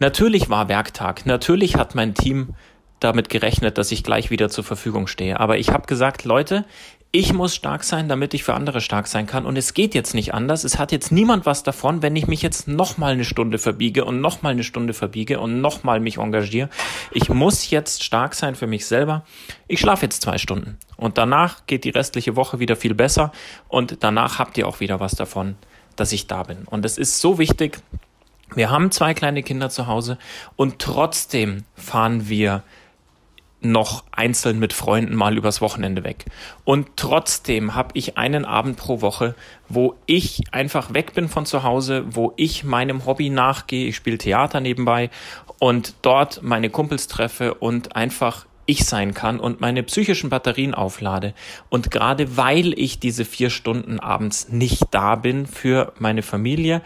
Natürlich 0.00 0.48
war 0.48 0.68
Werktag. 0.68 1.26
Natürlich 1.26 1.76
hat 1.76 1.94
mein 1.94 2.14
Team 2.14 2.54
damit 3.00 3.28
gerechnet, 3.28 3.78
dass 3.78 3.92
ich 3.92 4.02
gleich 4.02 4.30
wieder 4.30 4.48
zur 4.48 4.64
Verfügung 4.64 5.06
stehe. 5.06 5.38
Aber 5.38 5.58
ich 5.58 5.70
habe 5.70 5.86
gesagt, 5.86 6.24
Leute, 6.24 6.64
ich 7.10 7.32
muss 7.32 7.54
stark 7.54 7.84
sein, 7.84 8.08
damit 8.08 8.34
ich 8.34 8.44
für 8.44 8.52
andere 8.52 8.82
stark 8.82 9.06
sein 9.06 9.26
kann. 9.26 9.46
Und 9.46 9.56
es 9.56 9.72
geht 9.72 9.94
jetzt 9.94 10.14
nicht 10.14 10.34
anders. 10.34 10.64
Es 10.64 10.78
hat 10.78 10.92
jetzt 10.92 11.10
niemand 11.10 11.46
was 11.46 11.62
davon, 11.62 12.02
wenn 12.02 12.14
ich 12.16 12.26
mich 12.26 12.42
jetzt 12.42 12.68
nochmal 12.68 13.14
eine 13.14 13.24
Stunde 13.24 13.58
verbiege 13.58 14.04
und 14.04 14.20
nochmal 14.20 14.52
eine 14.52 14.64
Stunde 14.64 14.92
verbiege 14.92 15.40
und 15.40 15.62
nochmal 15.62 16.00
mich 16.00 16.18
engagiere. 16.18 16.68
Ich 17.10 17.30
muss 17.30 17.70
jetzt 17.70 18.04
stark 18.04 18.34
sein 18.34 18.54
für 18.54 18.66
mich 18.66 18.84
selber. 18.84 19.24
Ich 19.68 19.80
schlafe 19.80 20.04
jetzt 20.04 20.20
zwei 20.20 20.36
Stunden. 20.36 20.76
Und 20.98 21.16
danach 21.16 21.66
geht 21.66 21.84
die 21.84 21.90
restliche 21.90 22.36
Woche 22.36 22.58
wieder 22.58 22.76
viel 22.76 22.94
besser. 22.94 23.32
Und 23.68 23.98
danach 24.00 24.38
habt 24.38 24.58
ihr 24.58 24.68
auch 24.68 24.80
wieder 24.80 25.00
was 25.00 25.12
davon, 25.12 25.56
dass 25.96 26.12
ich 26.12 26.26
da 26.26 26.42
bin. 26.42 26.64
Und 26.66 26.84
es 26.84 26.98
ist 26.98 27.20
so 27.20 27.38
wichtig. 27.38 27.80
Wir 28.54 28.70
haben 28.70 28.90
zwei 28.90 29.14
kleine 29.14 29.42
Kinder 29.42 29.70
zu 29.70 29.86
Hause 29.86 30.18
und 30.56 30.78
trotzdem 30.78 31.64
fahren 31.74 32.28
wir 32.28 32.62
noch 33.60 34.04
einzeln 34.12 34.58
mit 34.58 34.72
Freunden 34.72 35.14
mal 35.14 35.36
übers 35.36 35.60
Wochenende 35.60 36.04
weg. 36.04 36.26
Und 36.64 36.88
trotzdem 36.96 37.74
habe 37.74 37.90
ich 37.94 38.16
einen 38.16 38.44
Abend 38.44 38.76
pro 38.76 39.00
Woche, 39.00 39.34
wo 39.68 39.96
ich 40.06 40.42
einfach 40.52 40.94
weg 40.94 41.14
bin 41.14 41.28
von 41.28 41.44
zu 41.44 41.62
Hause, 41.62 42.04
wo 42.10 42.32
ich 42.36 42.64
meinem 42.64 43.04
Hobby 43.04 43.30
nachgehe. 43.30 43.88
Ich 43.88 43.96
spiele 43.96 44.18
Theater 44.18 44.60
nebenbei 44.60 45.10
und 45.58 45.94
dort 46.02 46.42
meine 46.42 46.70
Kumpels 46.70 47.08
treffe 47.08 47.54
und 47.54 47.96
einfach 47.96 48.46
ich 48.68 48.84
sein 48.84 49.14
kann 49.14 49.40
und 49.40 49.62
meine 49.62 49.82
psychischen 49.82 50.28
Batterien 50.28 50.74
auflade. 50.74 51.32
Und 51.70 51.90
gerade 51.90 52.36
weil 52.36 52.78
ich 52.78 53.00
diese 53.00 53.24
vier 53.24 53.48
Stunden 53.48 53.98
abends 53.98 54.50
nicht 54.50 54.84
da 54.90 55.16
bin 55.16 55.46
für 55.46 55.94
meine 55.98 56.22
Familie, 56.22 56.82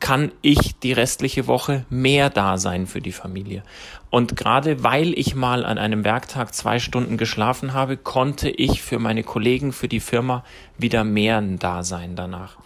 kann 0.00 0.32
ich 0.42 0.78
die 0.78 0.92
restliche 0.92 1.46
Woche 1.46 1.84
mehr 1.90 2.30
da 2.30 2.58
sein 2.58 2.86
für 2.86 3.00
die 3.00 3.12
Familie. 3.12 3.62
Und 4.08 4.36
gerade 4.36 4.82
weil 4.82 5.16
ich 5.16 5.34
mal 5.34 5.64
an 5.64 5.78
einem 5.78 6.04
Werktag 6.04 6.54
zwei 6.54 6.78
Stunden 6.78 7.16
geschlafen 7.16 7.74
habe, 7.74 7.96
konnte 7.96 8.50
ich 8.50 8.82
für 8.82 8.98
meine 8.98 9.22
Kollegen, 9.22 9.72
für 9.72 9.88
die 9.88 10.00
Firma 10.00 10.44
wieder 10.78 11.04
mehr 11.04 11.40
da 11.42 11.82
sein 11.84 12.16
danach. 12.16 12.56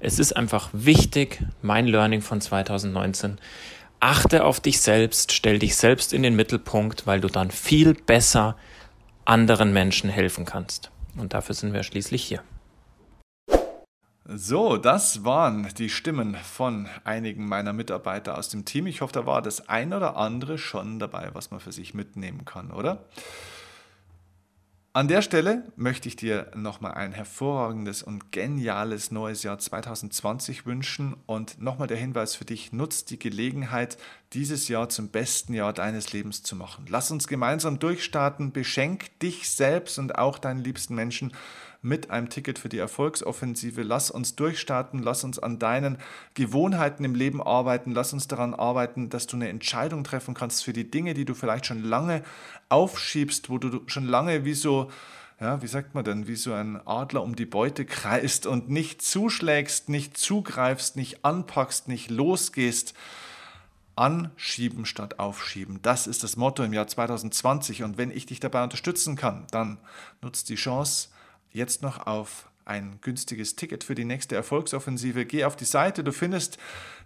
Es 0.00 0.18
ist 0.18 0.36
einfach 0.36 0.70
wichtig, 0.72 1.42
mein 1.62 1.86
Learning 1.86 2.22
von 2.22 2.40
2019, 2.40 3.38
achte 4.00 4.44
auf 4.44 4.60
dich 4.60 4.80
selbst, 4.80 5.32
stell 5.32 5.58
dich 5.58 5.76
selbst 5.76 6.12
in 6.12 6.22
den 6.22 6.36
Mittelpunkt, 6.36 7.06
weil 7.06 7.20
du 7.20 7.28
dann 7.28 7.50
viel 7.50 7.94
besser 7.94 8.56
anderen 9.24 9.72
Menschen 9.72 10.08
helfen 10.08 10.44
kannst. 10.44 10.90
Und 11.16 11.34
dafür 11.34 11.54
sind 11.54 11.72
wir 11.72 11.82
schließlich 11.82 12.22
hier. 12.24 12.42
So, 14.30 14.76
das 14.76 15.24
waren 15.24 15.66
die 15.78 15.88
Stimmen 15.88 16.34
von 16.34 16.86
einigen 17.02 17.48
meiner 17.48 17.72
Mitarbeiter 17.72 18.36
aus 18.36 18.50
dem 18.50 18.66
Team. 18.66 18.86
Ich 18.86 19.00
hoffe, 19.00 19.14
da 19.14 19.24
war 19.24 19.40
das 19.40 19.70
ein 19.70 19.94
oder 19.94 20.18
andere 20.18 20.58
schon 20.58 20.98
dabei, 20.98 21.30
was 21.32 21.50
man 21.50 21.60
für 21.60 21.72
sich 21.72 21.94
mitnehmen 21.94 22.44
kann, 22.44 22.70
oder? 22.70 23.06
An 24.92 25.08
der 25.08 25.22
Stelle 25.22 25.62
möchte 25.76 26.08
ich 26.08 26.16
dir 26.16 26.50
nochmal 26.54 26.92
ein 26.92 27.12
hervorragendes 27.12 28.02
und 28.02 28.30
geniales 28.30 29.10
neues 29.10 29.44
Jahr 29.44 29.58
2020 29.58 30.66
wünschen 30.66 31.16
und 31.24 31.62
nochmal 31.62 31.88
der 31.88 31.96
Hinweis 31.96 32.34
für 32.34 32.44
dich, 32.44 32.70
nutzt 32.72 33.10
die 33.10 33.18
Gelegenheit, 33.18 33.96
dieses 34.34 34.68
Jahr 34.68 34.90
zum 34.90 35.08
besten 35.08 35.54
Jahr 35.54 35.72
deines 35.72 36.12
Lebens 36.12 36.42
zu 36.42 36.54
machen. 36.54 36.84
Lass 36.88 37.10
uns 37.10 37.28
gemeinsam 37.28 37.78
durchstarten, 37.78 38.52
beschenk 38.52 39.18
dich 39.20 39.48
selbst 39.48 39.98
und 39.98 40.18
auch 40.18 40.38
deinen 40.38 40.62
liebsten 40.62 40.94
Menschen 40.94 41.32
mit 41.80 42.10
einem 42.10 42.28
Ticket 42.28 42.58
für 42.58 42.68
die 42.68 42.78
Erfolgsoffensive. 42.78 43.82
Lass 43.82 44.10
uns 44.10 44.34
durchstarten, 44.34 45.02
lass 45.02 45.24
uns 45.24 45.38
an 45.38 45.58
deinen 45.58 45.98
Gewohnheiten 46.34 47.04
im 47.04 47.14
Leben 47.14 47.42
arbeiten, 47.42 47.92
lass 47.92 48.12
uns 48.12 48.26
daran 48.28 48.54
arbeiten, 48.54 49.10
dass 49.10 49.26
du 49.26 49.36
eine 49.36 49.48
Entscheidung 49.48 50.04
treffen 50.04 50.34
kannst 50.34 50.64
für 50.64 50.72
die 50.72 50.90
Dinge, 50.90 51.14
die 51.14 51.24
du 51.24 51.34
vielleicht 51.34 51.66
schon 51.66 51.82
lange 51.82 52.22
aufschiebst, 52.68 53.48
wo 53.50 53.58
du 53.58 53.82
schon 53.86 54.06
lange 54.06 54.44
wie 54.44 54.54
so 54.54 54.90
ja, 55.40 55.62
wie 55.62 55.68
sagt 55.68 55.94
man 55.94 56.02
denn, 56.02 56.26
wie 56.26 56.34
so 56.34 56.52
ein 56.52 56.84
Adler 56.84 57.22
um 57.22 57.36
die 57.36 57.46
Beute 57.46 57.84
kreist 57.84 58.44
und 58.46 58.70
nicht 58.70 59.02
zuschlägst, 59.02 59.88
nicht 59.88 60.16
zugreifst, 60.16 60.96
nicht 60.96 61.24
anpackst, 61.24 61.86
nicht 61.86 62.10
losgehst. 62.10 62.94
Anschieben 63.94 64.86
statt 64.86 65.18
aufschieben. 65.18 65.80
Das 65.82 66.06
ist 66.06 66.22
das 66.22 66.36
Motto 66.36 66.62
im 66.62 66.72
Jahr 66.72 66.86
2020. 66.86 67.82
Und 67.82 67.98
wenn 67.98 68.12
ich 68.12 68.26
dich 68.26 68.38
dabei 68.38 68.62
unterstützen 68.62 69.16
kann, 69.16 69.46
dann 69.50 69.78
nutzt 70.22 70.48
die 70.50 70.54
Chance 70.54 71.08
jetzt 71.58 71.82
noch 71.82 72.06
auf 72.06 72.48
ein 72.64 72.98
günstiges 73.00 73.56
Ticket 73.56 73.84
für 73.84 73.94
die 73.94 74.04
nächste 74.04 74.36
Erfolgsoffensive. 74.36 75.24
Geh 75.26 75.44
auf 75.44 75.56
die 75.56 75.64
Seite, 75.64 76.04
du 76.04 76.12
findest 76.12 76.58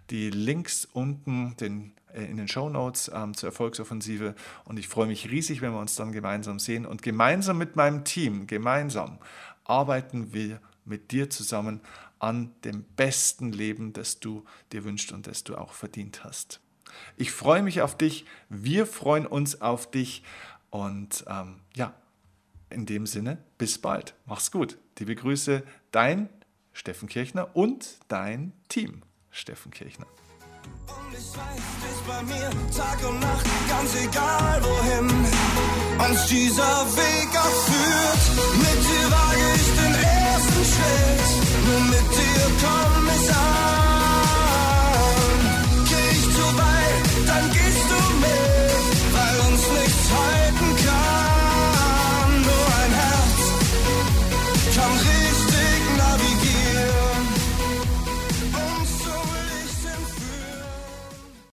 die 0.09 0.29
Links 0.29 0.85
unten 0.91 1.55
den, 1.57 1.93
äh, 2.13 2.25
in 2.25 2.37
den 2.37 2.47
Show 2.47 2.69
Notes 2.69 3.09
ähm, 3.13 3.33
zur 3.33 3.49
Erfolgsoffensive. 3.49 4.35
Und 4.65 4.77
ich 4.77 4.87
freue 4.87 5.07
mich 5.07 5.29
riesig, 5.31 5.61
wenn 5.61 5.71
wir 5.71 5.79
uns 5.79 5.95
dann 5.95 6.11
gemeinsam 6.11 6.59
sehen. 6.59 6.85
Und 6.85 7.01
gemeinsam 7.01 7.57
mit 7.57 7.75
meinem 7.75 8.03
Team, 8.03 8.47
gemeinsam 8.47 9.19
arbeiten 9.63 10.33
wir 10.33 10.59
mit 10.85 11.11
dir 11.11 11.29
zusammen 11.29 11.79
an 12.19 12.53
dem 12.63 12.83
besten 12.83 13.51
Leben, 13.51 13.93
das 13.93 14.19
du 14.19 14.45
dir 14.71 14.83
wünschst 14.83 15.11
und 15.11 15.27
das 15.27 15.43
du 15.43 15.55
auch 15.55 15.73
verdient 15.73 16.23
hast. 16.23 16.59
Ich 17.17 17.31
freue 17.31 17.63
mich 17.63 17.81
auf 17.81 17.97
dich, 17.97 18.25
wir 18.49 18.85
freuen 18.85 19.25
uns 19.25 19.61
auf 19.61 19.89
dich. 19.89 20.23
Und 20.69 21.23
ähm, 21.27 21.61
ja, 21.75 21.93
in 22.69 22.85
dem 22.85 23.05
Sinne, 23.05 23.37
bis 23.57 23.77
bald. 23.77 24.15
Mach's 24.25 24.51
gut. 24.51 24.77
Liebe 24.99 25.15
Grüße, 25.15 25.63
dein 25.91 26.29
Steffen 26.73 27.07
Kirchner 27.07 27.55
und 27.55 27.97
dein 28.07 28.53
Team 28.67 29.01
Steffen 29.29 29.71
Kirchner. 29.71 30.07
Und 30.87 31.13
ich 31.13 31.37
weiß, 31.37 31.63
dich 31.83 32.01
bei 32.07 32.23
mir 32.23 32.49
Tag 32.75 33.09
und 33.09 33.19
Nacht, 33.19 33.45
ganz 33.69 33.95
egal 34.03 34.63
wohin 34.63 35.09
uns 36.09 36.25
dieser 36.27 36.85
Weg 36.95 37.29
auch 37.37 37.59
führt. 37.67 38.23
Mit 38.57 38.79
dir 38.89 39.11
wage 39.11 39.45
ich 39.55 39.67
den 39.79 39.95
ersten 40.03 40.63
Schritt, 40.73 41.65
nur 41.65 41.81
mit 41.81 42.07
dir 42.11 42.43
komm 42.61 43.07
ich 43.15 43.35
an. 43.35 43.52